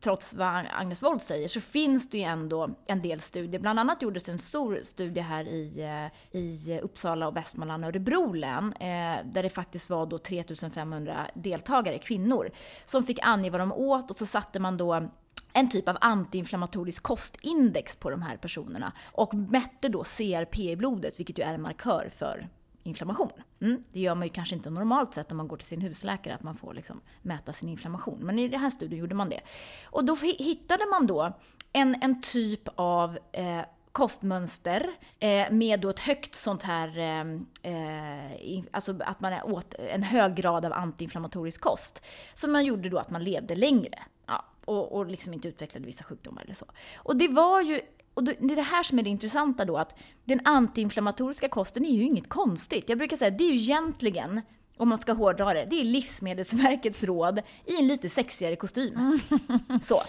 [0.00, 3.60] trots vad Agnes Wold säger, så finns det ju ändå en del studier.
[3.60, 8.32] Bland annat gjordes en stor studie här i, eh, i Uppsala och Västmanland och Örebro
[8.32, 12.50] län, eh, där det faktiskt var då 3500 deltagare, kvinnor,
[12.84, 15.08] som fick ange vad de åt och så satte man då
[15.52, 21.18] en typ av antiinflammatorisk kostindex på de här personerna och mätte då CRP i blodet,
[21.18, 22.48] vilket ju är en markör för
[22.82, 23.30] inflammation.
[23.60, 26.34] Mm, det gör man ju kanske inte normalt sett när man går till sin husläkare,
[26.34, 28.18] att man får liksom mäta sin inflammation.
[28.22, 29.40] Men i den här studien gjorde man det.
[29.84, 31.32] Och då hittade man då
[31.72, 33.60] en, en typ av eh,
[33.92, 37.20] kostmönster eh, med då ett högt sånt här, eh,
[37.62, 42.02] eh alltså att man åt en hög grad av antiinflammatorisk kost.
[42.34, 43.98] Som man gjorde då att man levde längre.
[44.26, 46.66] Ja, och, och liksom inte utvecklade vissa sjukdomar eller så.
[46.96, 47.80] Och det var ju
[48.20, 51.90] och det är det här som är det intressanta då, att den antiinflammatoriska kosten är
[51.90, 52.88] ju inget konstigt.
[52.88, 54.40] Jag brukar säga att det är ju egentligen,
[54.76, 58.94] om man ska hårdra det, det är Livsmedelsverkets råd i en lite sexigare kostym.
[58.96, 59.80] Mm.
[59.82, 60.02] Så.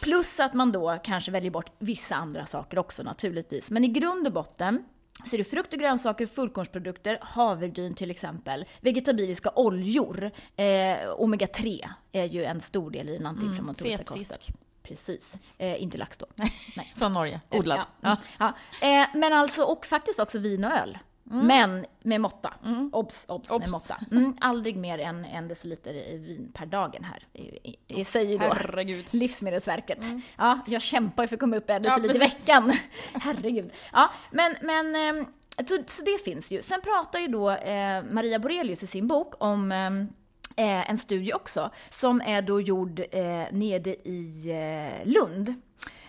[0.00, 3.70] Plus att man då kanske väljer bort vissa andra saker också naturligtvis.
[3.70, 4.84] Men i grund och botten
[5.24, 10.24] så är det frukt och grönsaker, fullkornsprodukter, havregryn till exempel, vegetabiliska oljor,
[10.56, 10.64] eh,
[11.18, 14.54] omega-3 är ju en stor del i den antiinflammatoriska mm, kosten.
[14.88, 15.38] Precis.
[15.58, 16.26] Eh, inte lax då.
[16.76, 16.92] Nej.
[16.96, 17.40] Från Norge.
[17.50, 17.80] Odlad.
[18.00, 18.16] Ja.
[18.38, 18.52] ja.
[18.80, 18.88] ja.
[18.88, 20.98] Eh, men alltså, och faktiskt också vin och öl.
[21.30, 21.46] Mm.
[21.46, 22.54] Men med måtta.
[22.64, 22.90] Mm.
[22.92, 24.00] Obs, obs, obs, med måtta.
[24.10, 24.36] Mm.
[24.40, 27.26] Aldrig mer än en deciliter vin per dagen här.
[27.86, 29.06] Det säger ju då Herregud.
[29.10, 30.04] Livsmedelsverket.
[30.04, 30.20] Mm.
[30.36, 32.72] Ja, jag kämpar för att komma upp en deciliter i veckan.
[33.12, 33.72] Herregud.
[33.92, 35.26] Ja, men, men eh,
[35.68, 36.62] så, så, det finns ju.
[36.62, 39.90] Sen pratar ju då eh, Maria Borelius i sin bok om eh,
[40.58, 45.54] eh, en studie också som är då gjord eh, nere i eh, Lund.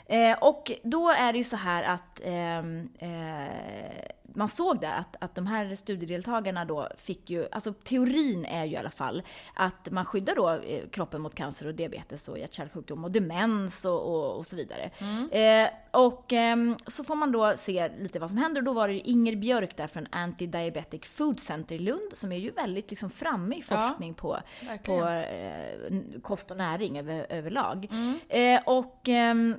[0.05, 5.15] Eh, och då är det ju så här att ehm, eh, man såg där att,
[5.19, 9.91] att de här studiedeltagarna då fick ju, alltså teorin är ju i alla fall att
[9.91, 14.37] man skyddar då eh, kroppen mot cancer och diabetes och hjärt-kärlsjukdom och demens och, och,
[14.37, 14.91] och så vidare.
[14.99, 15.29] Mm.
[15.31, 18.87] Eh, och eh, så får man då se lite vad som händer och då var
[18.87, 23.09] det Inger Björk där från Anti-Diabetic Food Center i Lund som är ju väldigt liksom
[23.09, 24.39] framme i forskning ja, på,
[24.83, 27.87] på eh, kost och näring över, överlag.
[27.91, 28.19] Mm.
[28.29, 29.55] Eh, och ehm,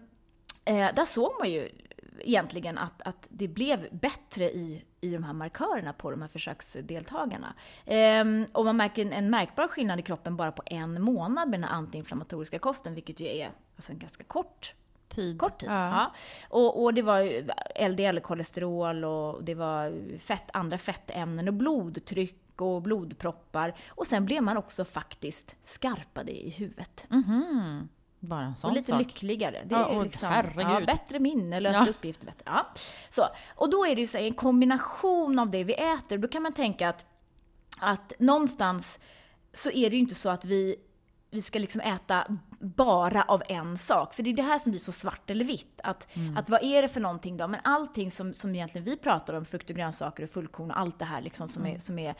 [0.64, 1.68] eh, där såg man ju
[2.24, 7.54] egentligen att, att det blev bättre i, i de här markörerna på de här försöksdeltagarna.
[7.86, 11.60] Ehm, och man märker en, en, märkbar skillnad i kroppen bara på en månad med
[11.60, 14.74] den här antiinflammatoriska kosten, vilket ju är alltså en ganska kort
[15.08, 15.38] tid.
[15.38, 15.68] Kort tid.
[15.68, 15.90] Ja.
[15.90, 16.14] ja.
[16.48, 17.20] Och, och, det var
[17.88, 23.74] LDL-kolesterol och det var fett, andra fettämnen och blodtryck och blodproppar.
[23.88, 27.06] Och sen blev man också faktiskt skarpade i huvudet.
[27.10, 27.88] Mm -hmm.
[28.20, 28.98] Bara en sån och lite sak.
[28.98, 29.64] lyckligare.
[29.64, 31.90] Det ja, är liksom, ja, bättre minne, löst Ja.
[31.90, 32.42] uppgifter bättre.
[32.46, 32.66] Ja.
[33.10, 33.22] Så,
[33.56, 36.18] och då är det ju så här, en kombination av det vi äter.
[36.18, 37.06] Då kan man tänka att,
[37.78, 38.98] att någonstans
[39.52, 40.76] så är det ju inte så att vi,
[41.30, 42.24] vi ska liksom äta
[42.60, 44.14] bara av en sak.
[44.14, 45.80] För det är det här som blir så svart eller vitt.
[45.84, 46.36] Att, Mm.
[46.36, 47.48] att vad är det för någonting då?
[47.48, 50.98] Men allting som, som egentligen vi pratar om, frukt och grönsaker och fullkorn och allt
[50.98, 51.74] det här liksom som, Mm.
[51.76, 52.14] är, som är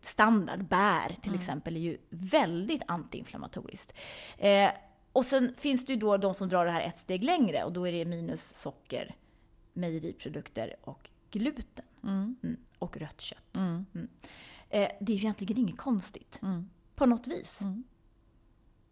[0.00, 3.92] standard, bär till exempel, är ju väldigt antiinflammatoriskt.
[4.38, 4.70] Eh,
[5.14, 7.72] och sen finns det ju då de som drar det här ett steg längre och
[7.72, 9.14] då är det minus socker,
[9.72, 11.84] mejeriprodukter och gluten.
[12.02, 12.36] Mm.
[12.42, 12.56] Mm.
[12.78, 13.56] Och rött kött.
[13.56, 13.86] Mm.
[14.70, 16.38] Eh, det är ju egentligen inget konstigt.
[16.42, 16.68] Mm.
[16.94, 17.60] På något vis.
[17.62, 17.84] Mm.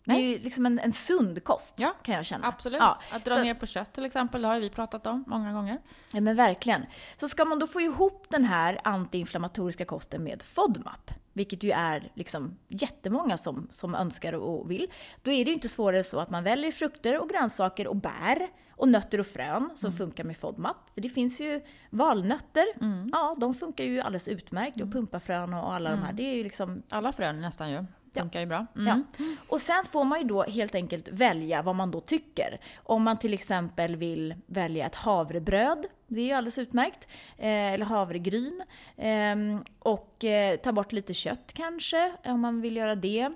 [0.04, 2.46] Det är ju liksom en, en sund kost, Ja, kan jag känna.
[2.46, 2.80] Absolut.
[2.80, 5.24] Ja, Att dra så- ner på kött till exempel, det har ju vi pratat om
[5.26, 5.78] många gånger.
[6.12, 6.86] Ja, men verkligen.
[7.16, 12.12] Så ska man då få ihop den här antiinflammatoriska kosten med FODMAP, vilket ju är
[12.14, 14.86] liksom jättemånga som, som önskar och vill,
[15.22, 18.48] då är det ju inte svårare så att man väljer frukter och grönsaker och bär
[18.70, 20.76] och nötter och frön som funkar med FODMAP.
[20.94, 22.64] För det finns ju valnötter,
[23.12, 26.12] ja de funkar ju alldeles utmärkt och pumpafrön och alla de här.
[26.12, 27.84] Det är ju liksom Alla frön nästan ju.
[28.20, 28.66] Funkar ju bra.
[28.76, 29.04] Mm.
[29.18, 29.24] Ja.
[29.48, 32.60] Och sen får man ju då helt enkelt välja vad man då tycker.
[32.82, 37.86] Om man till exempel vill välja ett havrebröd, det är ju alldeles utmärkt, eh, eller
[37.86, 38.62] havregryn.
[38.96, 43.32] Ehm, och eh, ta bort lite kött kanske, om man vill göra det.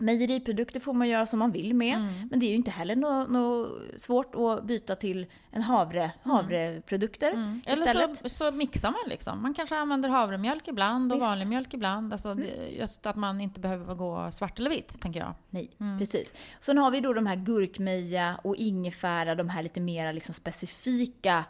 [0.00, 3.30] Mejeriprodukter får man göra som man vill med, men det är ju inte heller något
[3.30, 7.60] nå svårt att byta till en havre, havreprodukter Mm.
[7.66, 8.16] Eller istället.
[8.16, 9.42] så, så mixar man liksom.
[9.42, 11.26] Man kanske använder havremjölk ibland och Visst.
[11.26, 12.12] vanlig mjölk ibland.
[12.12, 15.34] Alltså det, just att man inte behöver gå svart eller vitt, tänker jag.
[15.50, 15.98] Nej, Mm.
[15.98, 16.34] precis.
[16.60, 21.44] Sen har vi då de här gurkmeja och ingefära, de här lite mera liksom specifika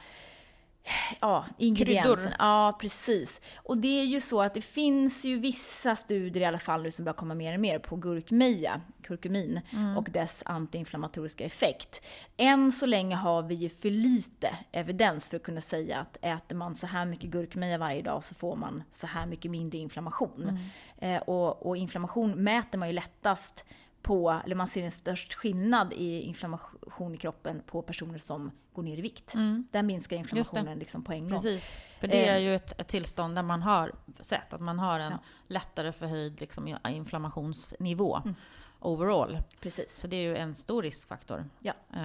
[1.21, 2.37] ja, ingredienserna.
[2.38, 3.40] Ja, precis.
[3.57, 6.90] Och det är ju så att det finns ju vissa studier i alla fall nu
[6.90, 9.97] som börjar komma mer och mer på gurkmeja, kurkumin, Mm.
[9.97, 12.03] och dess antiinflammatoriska effekt.
[12.37, 16.57] Än så länge har vi ju för lite evidens för att kunna säga att äter
[16.57, 20.59] man så här mycket gurkmeja varje dag så får man så här mycket mindre inflammation.
[20.99, 23.64] Eh, och, och inflammation mäter man ju lättast
[24.02, 28.82] på, eller man ser en störst skillnad i inflammation i kroppen på personer som går
[28.82, 29.34] ner i vikt.
[29.70, 31.30] Där minskar inflammationen liksom på en gång.
[31.30, 31.78] Precis.
[32.00, 32.34] För det Eh.
[32.34, 35.18] är ju ett, ett tillstånd där man har sett att man har en Ja.
[35.46, 38.34] lättare förhöjd liksom, inflammationsnivå Mm.
[38.80, 39.38] overall.
[39.60, 39.96] Precis.
[39.96, 41.98] Så det är ju en stor riskfaktor Ja, eh,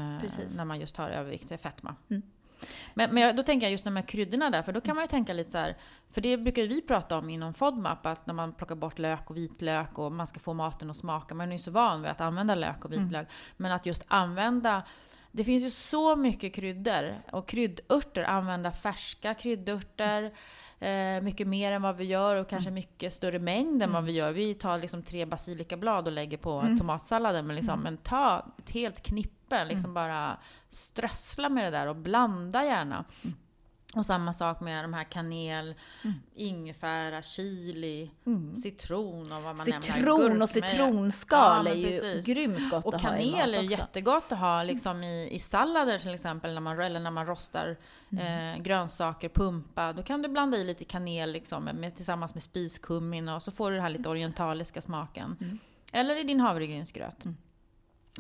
[0.58, 1.96] när man just har övervikt och fetma.
[2.10, 2.22] Mm.
[2.94, 5.04] Men, men jag, då tänker jag just de här kryddorna där, för då kan man
[5.04, 5.78] ju tänka lite så här,
[6.12, 9.30] för det brukar ju vi prata om inom FODMAP, att när man plockar bort lök
[9.30, 12.12] och vitlök och man ska få maten att smaka, man är ju så van vid
[12.12, 13.04] att använda lök och Mm.
[13.04, 14.84] vitlök, men att just använda
[15.32, 20.34] det finns ju så mycket kryddor och kryddörter, använda färska kryddörter,
[20.80, 24.12] eh, mycket mer än vad vi gör och kanske mycket större mängd än vad vi
[24.12, 24.32] gör.
[24.32, 29.04] Vi tar liksom tre basilikablad och lägger på tomatsalladen, men, liksom, men ta ett helt
[29.04, 30.38] knippe, liksom bara
[30.70, 33.06] strössla med det där och blanda gärna.
[33.96, 35.76] Och samma sak med de här kanel,
[36.36, 38.12] ingefära, chili,
[38.64, 39.82] citron och vad man nämner.
[39.82, 40.68] Citron och Gurkmeja.
[40.70, 42.26] citronskal Ja, är ju precis.
[42.26, 43.78] grymt gott Och att ha i kanel är mat också.
[43.80, 47.78] jättegott att ha liksom i, i sallader till exempel, när man, eller när man rostar
[48.12, 48.54] Mm.
[48.58, 49.94] eh, grönsaker, pumpa.
[49.94, 53.72] Då kan du blanda i lite kanel liksom, med, tillsammans med spiskummin och så får
[53.72, 55.38] du den här lite orientaliska smaken.
[55.42, 55.60] Mm.
[55.92, 57.24] Eller i din havregrynsgröt.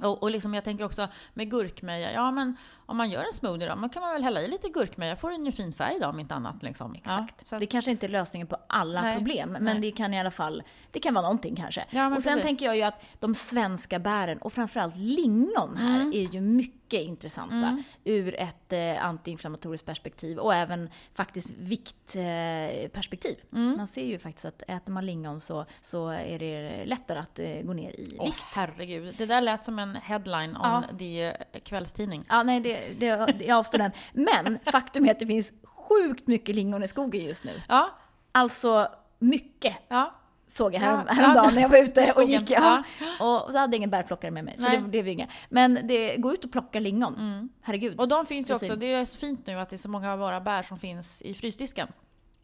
[0.01, 3.69] Och, och liksom jag tänker också med gurkmeja, ja men om man gör en smoothie
[3.69, 6.07] då, man kan man väl hälla i lite gurkmeja, får den ju fin färg då
[6.07, 6.63] om inte annat.
[6.63, 6.95] Liksom.
[6.95, 7.45] Exakt.
[7.49, 9.79] Ja, att- Det kanske inte är lösningen på alla Nej, problem, men nej.
[9.79, 11.85] det kan i alla fall, det kan vara någonting kanske.
[11.89, 12.43] Ja, och sen precis.
[12.43, 16.13] tänker jag ju att de svenska bären, och framförallt lingon här, Mm.
[16.13, 23.35] är ju mycket intressanta ur ett eh, antiinflammatoriskt perspektiv och även faktiskt viktperspektiv.
[23.53, 23.59] Eh.
[23.59, 23.77] Mm.
[23.77, 27.61] Man ser ju faktiskt att äter man lingon så, så är det lättare att eh,
[27.63, 28.45] gå ner i Åh, vikt.
[28.55, 29.15] herregud.
[29.17, 30.97] Det där lät som en headline om Ja.
[30.97, 32.23] the kvällstidning.
[32.29, 33.05] Ja, nej, det, det,
[33.45, 33.91] jag avstår den.
[34.13, 37.61] Men faktum är att det finns sjukt mycket lingon i skogen just nu.
[37.67, 37.89] Ja,
[38.31, 38.87] Alltså
[39.19, 40.15] mycket ja.
[40.47, 41.13] såg jag Ja, härom, ja.
[41.13, 42.51] häromdagen när jag var ute och gick.
[42.51, 42.83] Ja.
[43.19, 44.77] Och så hade jag ingen bärplockare med mig, så Nej.
[44.77, 45.29] det blev inget.
[45.49, 47.49] Men det, gå ut och plocka lingon.
[47.61, 47.99] Herregud.
[47.99, 50.13] Och de finns ju också, det är så fint nu att det är så många
[50.13, 51.87] av våra bär som finns i frysdisken.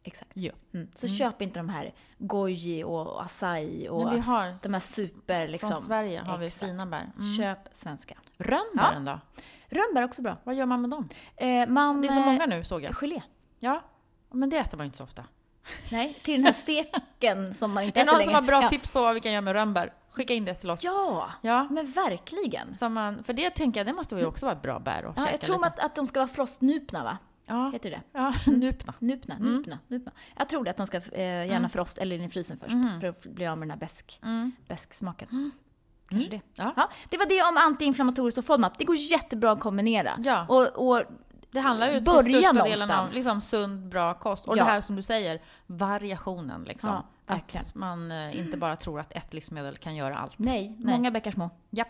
[0.04, 0.30] Exakt.
[0.34, 0.52] Ja.
[0.74, 0.88] Mm.
[0.94, 5.68] Så köp inte de här goji och acai och vi har, de här super liksom.
[5.68, 6.64] från Sverige har vi Exakt.
[6.64, 7.10] fina bär.
[7.18, 7.36] Mm.
[7.36, 8.14] Köp svenska.
[8.38, 9.20] Rönnbären då?
[9.72, 10.36] Rönnbär är också bra.
[10.44, 11.08] Vad gör man med dem?
[11.36, 12.94] Eh, man, Det är så många nu såg eh, jag.
[12.94, 13.22] Gelé.
[13.60, 13.82] Ja,
[14.32, 15.24] men det äter man ju inte så ofta.
[15.92, 16.52] Nej, till den här
[17.12, 18.36] steken som man inte Är det äter någon som längre.
[18.42, 18.68] har bra ja.
[18.68, 19.92] tips på vad vi kan göra med rönnbär?
[20.10, 20.84] Skicka in det till oss.
[20.84, 21.66] Ja, Ja.
[21.70, 22.74] men verkligen.
[22.74, 25.30] Som man, för det tänker jag, det måste väl också vara bra bär att Ja,
[25.30, 27.18] jag tror att, att de ska vara frostnupna, va?
[27.46, 28.00] Ja, Heter det?
[28.12, 28.94] ja nupna.
[28.98, 29.56] Nupna, Mm.
[29.56, 30.12] nupna, nupna.
[30.38, 33.00] Jag tror det att de ska eh, gärna frost eller in i frysen först, Mm.
[33.00, 34.20] för att bli av med den här besk,
[34.68, 35.50] besksmaken.
[36.12, 36.40] Kanske det.
[36.54, 36.72] Ja.
[36.76, 38.78] Ja, det var det om antiinflammatoriskt och FODMAP.
[38.78, 40.18] Det går jättebra att kombinera.
[40.24, 40.46] Ja.
[40.48, 41.02] Och, och
[41.50, 43.14] Det handlar ju till största delen om någonstans.
[43.14, 44.48] liksom, sund, bra kost.
[44.48, 44.64] Och Ja.
[44.64, 46.64] det här som du säger, variationen.
[46.64, 46.90] Liksom.
[46.90, 47.66] Ja, verkligen.
[47.66, 50.38] att man eh, inte bara tror att ett livsmedel kan göra allt.
[50.38, 50.94] nej, Nej.
[50.96, 51.50] många bäckar små.
[51.70, 51.84] Ja.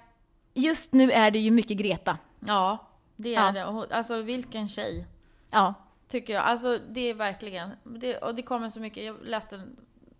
[0.54, 2.18] Just nu är det ju mycket Greta.
[2.40, 2.78] Ja,
[3.16, 3.72] det är Ja.
[3.86, 3.96] det.
[3.96, 5.06] Alltså vilken tjej.
[5.50, 5.74] Ja,
[6.08, 6.42] Tycker jag.
[6.44, 7.70] Alltså det är verkligen.
[7.84, 9.04] Det, och det kommer så mycket.
[9.04, 9.62] Jag läste,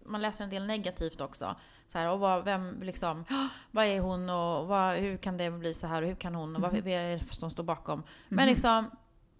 [0.04, 1.56] man läser en del negativt också.
[1.86, 3.24] Så här, och vad, vem liksom,
[3.70, 6.56] vad är hon och vad, hur kan det bli så här och hur kan hon
[6.56, 8.02] och vad, vad är det som står bakom?
[8.28, 8.90] Men liksom,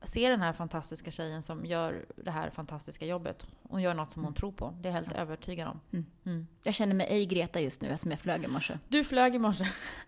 [0.02, 3.46] se den här fantastiska tjejen som gör det här fantastiska jobbet.
[3.62, 4.74] Hon gör något som hon tror på.
[4.80, 5.80] Det är jag helt övertygad om.
[6.26, 6.46] Mm.
[6.62, 8.78] jag känner mig ej Greta just nu eftersom jag flög i morse.
[8.88, 9.64] Du flög i morse.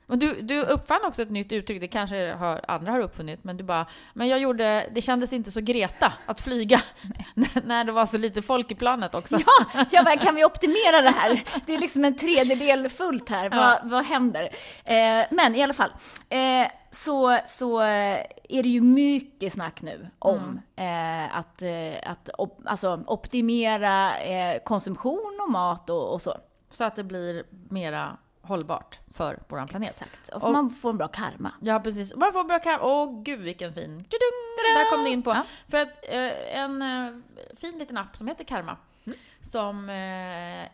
[0.07, 3.65] Du, du uppfann också ett nytt uttryck, det kanske har, andra har uppfunnit, men du
[3.65, 6.83] bara Men jag gjorde, det kändes inte så Greta att flyga
[7.65, 9.39] när det var så lite folk i planet också.
[9.47, 11.45] Ja, jag bara, kan vi optimera det här?
[11.67, 13.49] Det är liksom en tredjedel fullt här.
[13.53, 13.57] Ja.
[13.57, 14.43] Vad, vad händer?
[14.85, 15.91] Eh, men i alla fall,
[16.29, 22.31] eh, så, så eh, är det ju mycket snack nu om eh, att, eh, att
[22.39, 26.35] op, alltså, optimera eh, konsumtion och mat och, och så.
[26.71, 29.89] Så att det blir mera hållbart för vår planet.
[29.91, 30.29] Exakt.
[30.29, 31.53] Och, Och- man får en bra karma.
[31.61, 32.81] Ja precis, man får bra kram.
[32.83, 33.91] Åh gud vilken fin!
[33.91, 34.75] Tudung!
[34.75, 35.31] Där kom det in på.
[35.31, 35.43] Ja.
[35.69, 37.13] För att eh, en eh,
[37.57, 38.77] fin liten app som heter Karma.
[39.07, 39.19] Mm.
[39.41, 39.89] Som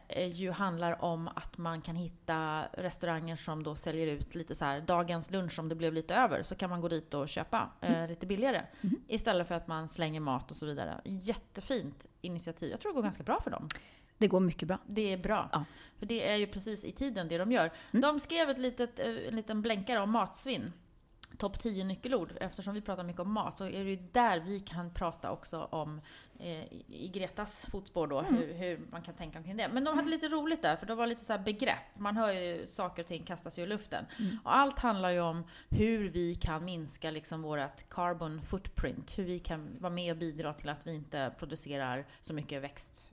[0.09, 4.65] eh, ju handlar om att man kan hitta restauranger som då säljer ut lite så
[4.65, 7.71] här dagens lunch om det blev lite över så kan man gå dit och köpa
[7.81, 8.09] eh, Mm.
[8.11, 8.63] lite billigare.
[9.09, 11.01] Istället för att man slänger mat och så vidare.
[11.05, 12.71] Jättefint initiativ.
[12.71, 13.69] Jag tror det går ganska bra för dem.
[14.19, 14.79] Det går mycket bra.
[14.87, 15.49] Det är bra.
[15.53, 15.65] Ja.
[15.99, 17.71] För det är ju precis i tiden det de gör.
[17.93, 18.03] Mm.
[18.03, 20.73] De skrev ett litet, eh, en liten blänkare om matsvinn.
[21.41, 22.33] Topp 10 nyckelord.
[22.41, 25.69] Eftersom vi pratar mycket om mat så är det ju där vi kan prata också
[25.71, 26.01] om,
[26.39, 28.35] eh, i Gretas fotspår då, Mm.
[28.35, 29.69] hur, hur man kan tänka omkring det.
[29.69, 31.99] Men de hade lite roligt där, för det var lite så här begrepp.
[31.99, 34.07] Man hör ju saker och ting kastas i luften.
[34.19, 34.39] Mm.
[34.45, 39.19] Och allt handlar ju om hur vi kan minska liksom vårt carbon footprint.
[39.19, 42.63] Hur vi kan vara med och bidra till att vi inte producerar så mycket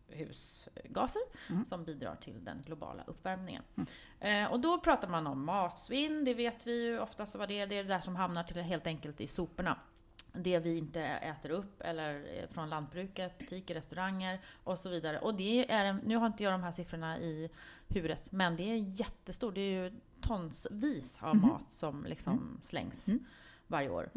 [0.10, 1.66] växthusgaser Mm.
[1.66, 3.64] som bidrar till den globala uppvärmningen.
[4.20, 7.68] Eh, och då pratar man om matsvinn, det vet vi ju oftast vad det är.
[7.68, 9.80] Det är det där som hamnar till helt enkelt i soporna.
[10.34, 15.20] Det vi inte äter upp eller eh, från lantbruket, butiker, restauranger och så vidare.
[15.20, 17.50] Och det är, nu har inte jag de här siffrorna i
[17.88, 19.56] huvudet, men det är jättestort.
[19.56, 21.48] Det är ju tonsvis av Mhm.
[21.48, 23.26] mat som liksom slängs Mm.
[23.68, 24.10] varje år.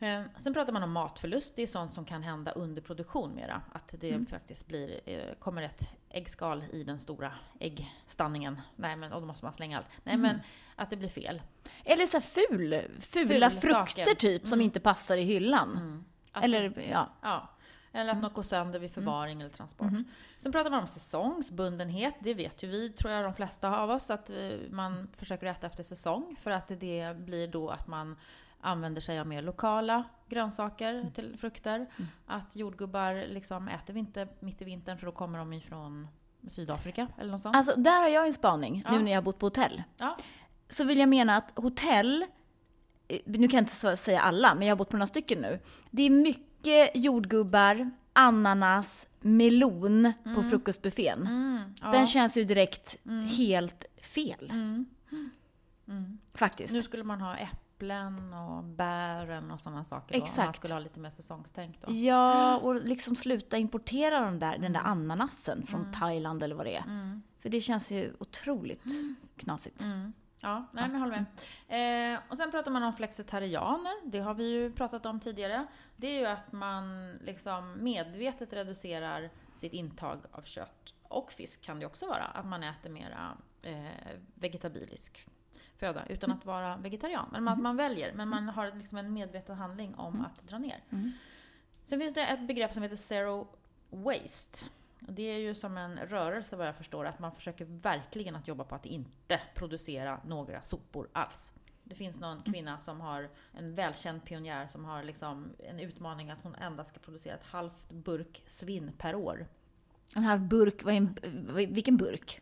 [0.00, 0.20] Mm.
[0.22, 1.56] Eh, Sen pratar man om matförlust.
[1.56, 3.62] Det är sånt som kan hända under produktion mera.
[3.72, 4.26] Att det Mm.
[4.26, 8.60] faktiskt blir, eh, kommer ett äggskal i den stora äggstanningen.
[8.76, 9.86] Nej, men, och då måste man slänga allt.
[10.02, 10.26] Nej, Mm.
[10.26, 10.40] men
[10.76, 11.42] att det blir fel.
[11.84, 14.14] Eller så ful, fula Ful frukter saker.
[14.14, 14.64] typ som Mm.
[14.64, 16.04] inte passar i hyllan.
[16.32, 17.08] Att Eller ja.
[17.22, 17.50] Ja.
[17.92, 19.90] Eller att något går sönder vid förvaring eller transport.
[19.90, 20.04] Mhm.
[20.38, 22.14] Sen pratar man om säsongsbundenhet.
[22.20, 25.66] Det vet ju vi, tror jag, de flesta av oss, att eh, man försöker äta
[25.66, 26.36] efter säsong.
[26.40, 28.16] För att det blir då att man
[28.64, 31.86] använder sig av mer lokala grönsaker till frukter.
[32.26, 36.08] Att jordgubbar liksom äter vi inte mitt i vintern för då kommer de ifrån
[36.48, 37.56] Sydafrika eller något sånt.
[37.56, 38.92] Alltså där har jag en spaning Ja.
[38.92, 39.82] nu när jag har bott på hotell.
[39.96, 40.16] Ja.
[40.68, 42.24] Så vill jag mena att hotell,
[43.08, 45.60] eh, nu kan jag inte säga alla, men jag har bott på några stycken nu.
[45.90, 51.20] Det är mycket jordgubbar, ananas, melon på frukostbuffén.
[51.20, 51.90] Mm, ja.
[51.90, 52.96] Den känns ju direkt
[53.38, 54.50] helt fel.
[54.50, 54.86] Mm.
[55.88, 56.18] Mm.
[56.34, 56.72] Faktiskt.
[56.72, 57.36] Nu skulle man ha
[57.74, 60.14] äpplen och bären och sådana saker.
[60.14, 60.56] Då, om man Exakt.
[60.56, 61.92] skulle ha lite mer säsongstänk då.
[61.92, 66.76] Ja, och liksom sluta importera de där, den där ananasen från Thailand eller vad det
[66.76, 66.84] är.
[66.84, 67.22] Mm.
[67.40, 68.84] För det känns ju otroligt
[69.36, 69.82] knasigt.
[69.82, 70.12] Mm.
[70.40, 71.26] Ja, nej, men jag håller
[71.68, 72.14] med.
[72.14, 74.10] Eh, och sen pratar man om flexitarianer.
[74.10, 75.66] Det har vi ju pratat om tidigare.
[75.96, 80.94] Det är ju att man liksom medvetet reducerar sitt intag av kött.
[81.02, 82.24] Och fisk kan det också vara.
[82.24, 85.26] Att man äter mera eh, vegetabilisk
[85.76, 87.28] föda utan att vara vegetarian.
[87.32, 88.12] Men att man väljer.
[88.12, 90.84] Men man har liksom en medveten handling om att dra ner.
[90.90, 91.12] Mm.
[91.82, 93.48] Sen finns det ett begrepp som heter Zero
[93.90, 94.66] Waste.
[94.98, 98.64] Det är ju som en rörelse vad jag förstår, att man försöker verkligen att jobba
[98.64, 101.52] på att inte producera några sopor alls.
[101.84, 102.52] Det finns någon Mm.
[102.52, 107.00] kvinna som har, en välkänd pionjär som har liksom en utmaning att hon endast ska
[107.00, 109.46] producera ett halvt burk svinn per år.
[110.16, 111.16] En halv burk, vad är en,
[111.74, 112.40] vilken burk?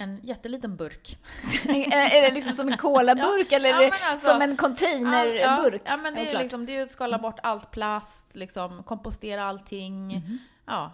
[0.00, 1.18] En jätteliten burk.
[1.68, 5.82] är det liksom som en colaburk eller Ja, det men alltså- som en containerburk?
[5.84, 8.82] Ja, ja men det är liksom, det är ju att skala bort allt plast, liksom
[8.82, 10.06] kompostera allting.
[10.06, 10.38] Mhm.
[10.66, 10.92] Ja,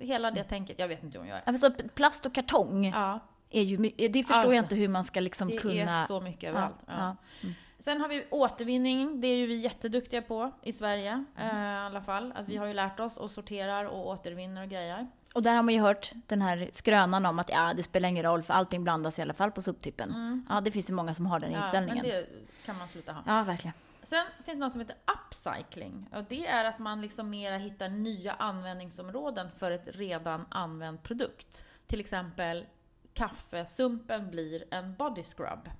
[0.00, 0.78] hela det tänket.
[0.78, 1.42] Jag vet inte hur hon gör.
[1.46, 4.88] Ja, för så plast och kartong Ja, är ju det förstår jag Alltså, inte hur
[4.88, 6.02] man ska liksom det kunna...
[6.02, 6.76] är så mycket överallt.
[6.86, 6.92] Ja.
[6.98, 7.16] ja.
[7.42, 7.54] Mm.
[7.78, 11.56] Sen har vi återvinning, det är ju vi jätteduktiga på i Sverige Mm.
[11.56, 12.32] eh, i alla fall.
[12.36, 15.06] Att vi har ju lärt oss och sorterar och återvinner och grejer.
[15.34, 18.24] Och där har man ju hört den här skrönan om att ja, det spelar ingen
[18.24, 20.44] roll för allting blandas i alla fall på soptippen.
[20.48, 21.60] Ja, det finns ju många som har den Mm.
[21.60, 22.02] Ja, inställningen.
[22.06, 22.26] men det
[22.66, 23.22] kan man sluta ha.
[23.26, 23.74] Ja, verkligen.
[24.02, 24.96] Sen finns det något som heter
[25.26, 26.08] upcycling.
[26.12, 31.64] Och det är att man liksom mera hittar nya användningsområden för ett redan använd produkt.
[31.86, 32.66] Till exempel
[33.14, 35.70] kaffesumpen blir en body scrub.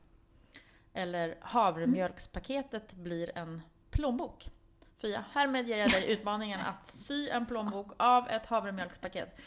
[0.92, 4.50] Eller havremjölkspaketet blir en plånbok.
[5.06, 9.38] Fia, härmed ger jag dig utmaningen att sy en plånbok av ett havremjölkspaket.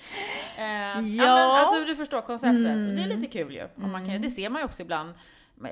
[0.57, 0.99] Eh, ja.
[0.99, 2.89] men, alltså du förstår konceptet.
[2.89, 3.67] Och det är lite kul ju.
[3.75, 5.13] Om man kan, det ser man ju också ibland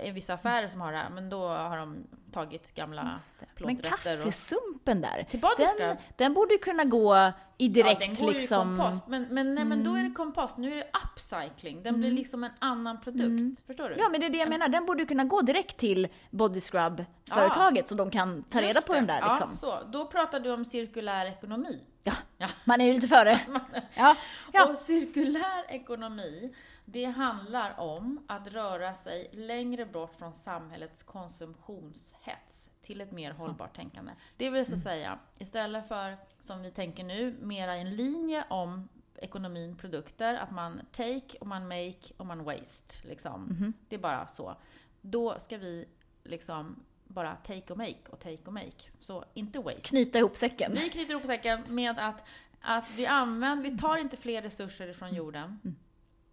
[0.04, 3.16] i vissa affärer som har det här, men då har de tagit gamla Men
[3.56, 4.24] plåtrester och...
[4.24, 8.34] kaffesumpen där, Till body den, den borde ju kunna gå i direkt ja, den går
[8.34, 8.70] liksom...
[8.70, 9.08] ju i kompost.
[9.08, 11.84] Men, men, nej, men då är det kompost, nu är det upcycling.
[11.84, 13.62] Den blir liksom en annan produkt.
[13.68, 13.96] Förstår du?
[13.98, 14.70] Ja, men det är det jag menar.
[14.70, 18.88] Den borde ju kunna gå direkt till body scrub-företaget så de kan ta reda Just
[18.88, 19.14] på den det.
[19.14, 19.50] där liksom.
[19.52, 19.90] Ja, så.
[19.92, 21.82] Då pratar du om cirkulär ekonomi.
[22.04, 22.48] Ja, Ja.
[22.64, 23.40] man är ju lite före.
[23.96, 24.16] Ja,
[24.54, 24.70] ja.
[24.70, 26.54] Och cirkulär ekonomi,
[26.90, 33.76] det handlar om att röra sig längre bort från samhällets konsumtionshets till ett mer hållbart
[33.76, 34.12] tänkande.
[34.38, 34.78] Det vill så Mm.
[34.80, 40.82] säga, istället för som vi tänker nu, mera en linje om ekonomin, produkter, att man
[40.92, 43.08] take och man make och man waste.
[43.08, 43.42] Liksom.
[43.44, 43.74] Mhm.
[43.90, 44.56] Det är bara så.
[45.02, 45.86] Då ska vi
[46.24, 48.90] liksom bara take och make och take och make.
[49.00, 49.82] Så inte waste.
[49.82, 50.72] Knyta ihop säcken.
[50.74, 52.24] Vi knyter ihop säcken med att,
[52.62, 55.60] att vi använder, vi tar inte fler resurser ifrån jorden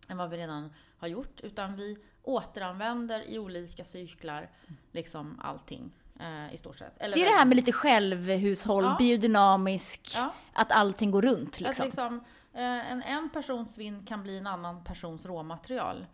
[0.09, 4.49] än vad vi redan har gjort, utan vi återanvänder i olika cyklar
[4.93, 6.93] liksom allting eh, i stort sett.
[6.99, 8.97] Eller Det är det här med lite självhushåll, Ja.
[8.99, 10.33] biodynamisk, Ja.
[10.53, 11.85] att allting går runt liksom.
[11.85, 12.21] liksom,
[12.53, 16.07] eh, en, en persons svinn kan bli en annan persons råmaterial.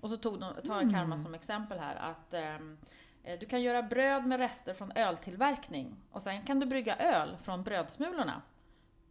[0.00, 0.94] Och så tog de, tar Mm.
[0.94, 2.78] Karma som exempel här att ehm,
[3.24, 7.36] eh, du kan göra bröd med rester från öltillverkning och sen kan du brygga öl
[7.42, 8.42] från brödsmulorna.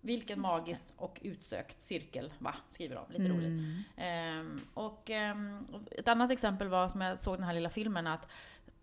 [0.01, 2.55] Vilken magisk och utsökt cirkel, va?
[2.69, 3.05] Skriver de.
[3.09, 3.37] Lite Mm.
[3.37, 3.85] roligt.
[3.97, 8.27] Ehm, och ehm, ett annat exempel var, som jag såg den här lilla filmen, att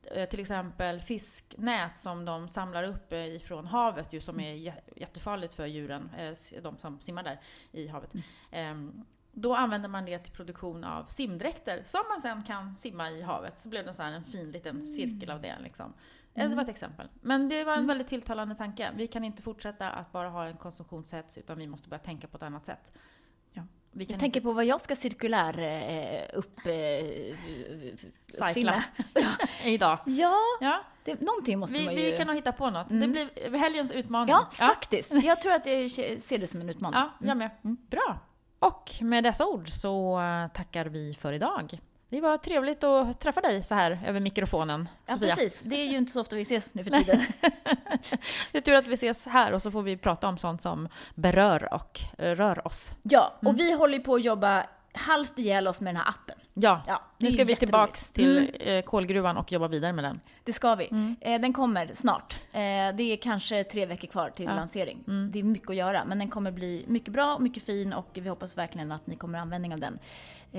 [0.03, 4.81] eh, till exempel fisknät som de samlar upp eh, ifrån havet, ju, som är jä-
[4.97, 7.41] jättefarligt för djuren, eh, de som simmar där
[7.73, 8.13] i havet.
[8.51, 13.23] Ehm, då använder man det till produktion av simdräkter som man sen kan simma i
[13.23, 13.59] havet.
[13.59, 15.57] Så blev det så en fin liten cirkel av det.
[15.63, 15.93] Liksom.
[16.37, 17.09] Eh, Det var ett exempel.
[17.21, 18.91] Men det var en väldigt tilltalande tanke.
[18.97, 22.37] Vi kan inte fortsätta att bara ha en konsumtionshets utan vi måste börja tänka på
[22.37, 22.93] ett annat sätt.
[23.53, 23.63] Ja.
[23.93, 26.59] Vi kan Jag tänker på vad jag ska cirkulär eh, upp...
[26.67, 27.37] Eh,
[28.55, 28.85] Cykla.
[29.15, 29.29] inte
[29.65, 29.99] idag.
[30.07, 32.01] Ja, Ja, det, någonting måste vi, man ju...
[32.11, 32.89] vi kan nog hitta på något.
[32.89, 33.13] Det Mm.
[33.13, 34.31] blir helgens utmaning.
[34.33, 35.13] Ja, faktiskt.
[35.13, 37.01] Jag tror att jag ser det som en utmaning.
[37.01, 37.51] Ja, jag med.
[37.63, 38.19] Bra.
[38.59, 41.81] Och med dessa ord så eh, tackar vi för idag.
[42.09, 45.35] Det var trevligt att träffa dig så här över mikrofonen, Ja, Sofia.
[45.37, 45.61] precis.
[45.65, 47.21] Det är ju inte så ofta vi ses nu för tiden.
[48.53, 50.89] Det är tur att vi ses här och så får vi prata om sånt som
[51.15, 52.91] berör och rör oss.
[53.03, 53.57] Ja, och Mm.
[53.57, 54.67] vi håller på att jobba
[54.97, 56.35] halvt ihjäl oss med den här appen.
[56.55, 58.79] Ja, Ja, nu ska vi tillbaks till Mm.
[58.79, 60.21] eh, kolgruvan och jobba vidare med den.
[60.45, 60.89] Det ska vi.
[60.91, 61.17] Mm.
[61.21, 62.39] Eh, den kommer snart.
[62.53, 62.59] Eh,
[62.97, 64.55] det är kanske tre veckor kvar till Ja.
[64.55, 65.05] lansering.
[65.09, 65.31] Mm.
[65.33, 68.09] Det är mycket att göra, men den kommer bli mycket bra och mycket fin och
[68.15, 69.99] vi hoppas verkligen att ni kommer ha användning av den.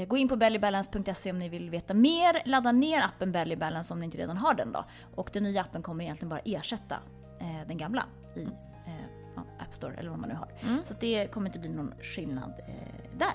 [0.08, 2.42] Gå in på bellybalance.se om ni vill veta mer.
[2.46, 4.86] Ladda ner appen Belly Balance om ni inte redan har den då.
[5.16, 6.96] Och den nya appen kommer egentligen bara ersätta
[7.68, 8.48] den gamla i
[9.60, 10.50] App Store eller vad man nu har.
[10.64, 10.86] Mm.
[10.86, 12.54] Så det kommer inte bli någon skillnad
[13.18, 13.34] där.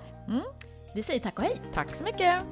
[0.94, 1.56] Vi säger tack och hej!
[1.72, 2.42] Tack så mycket!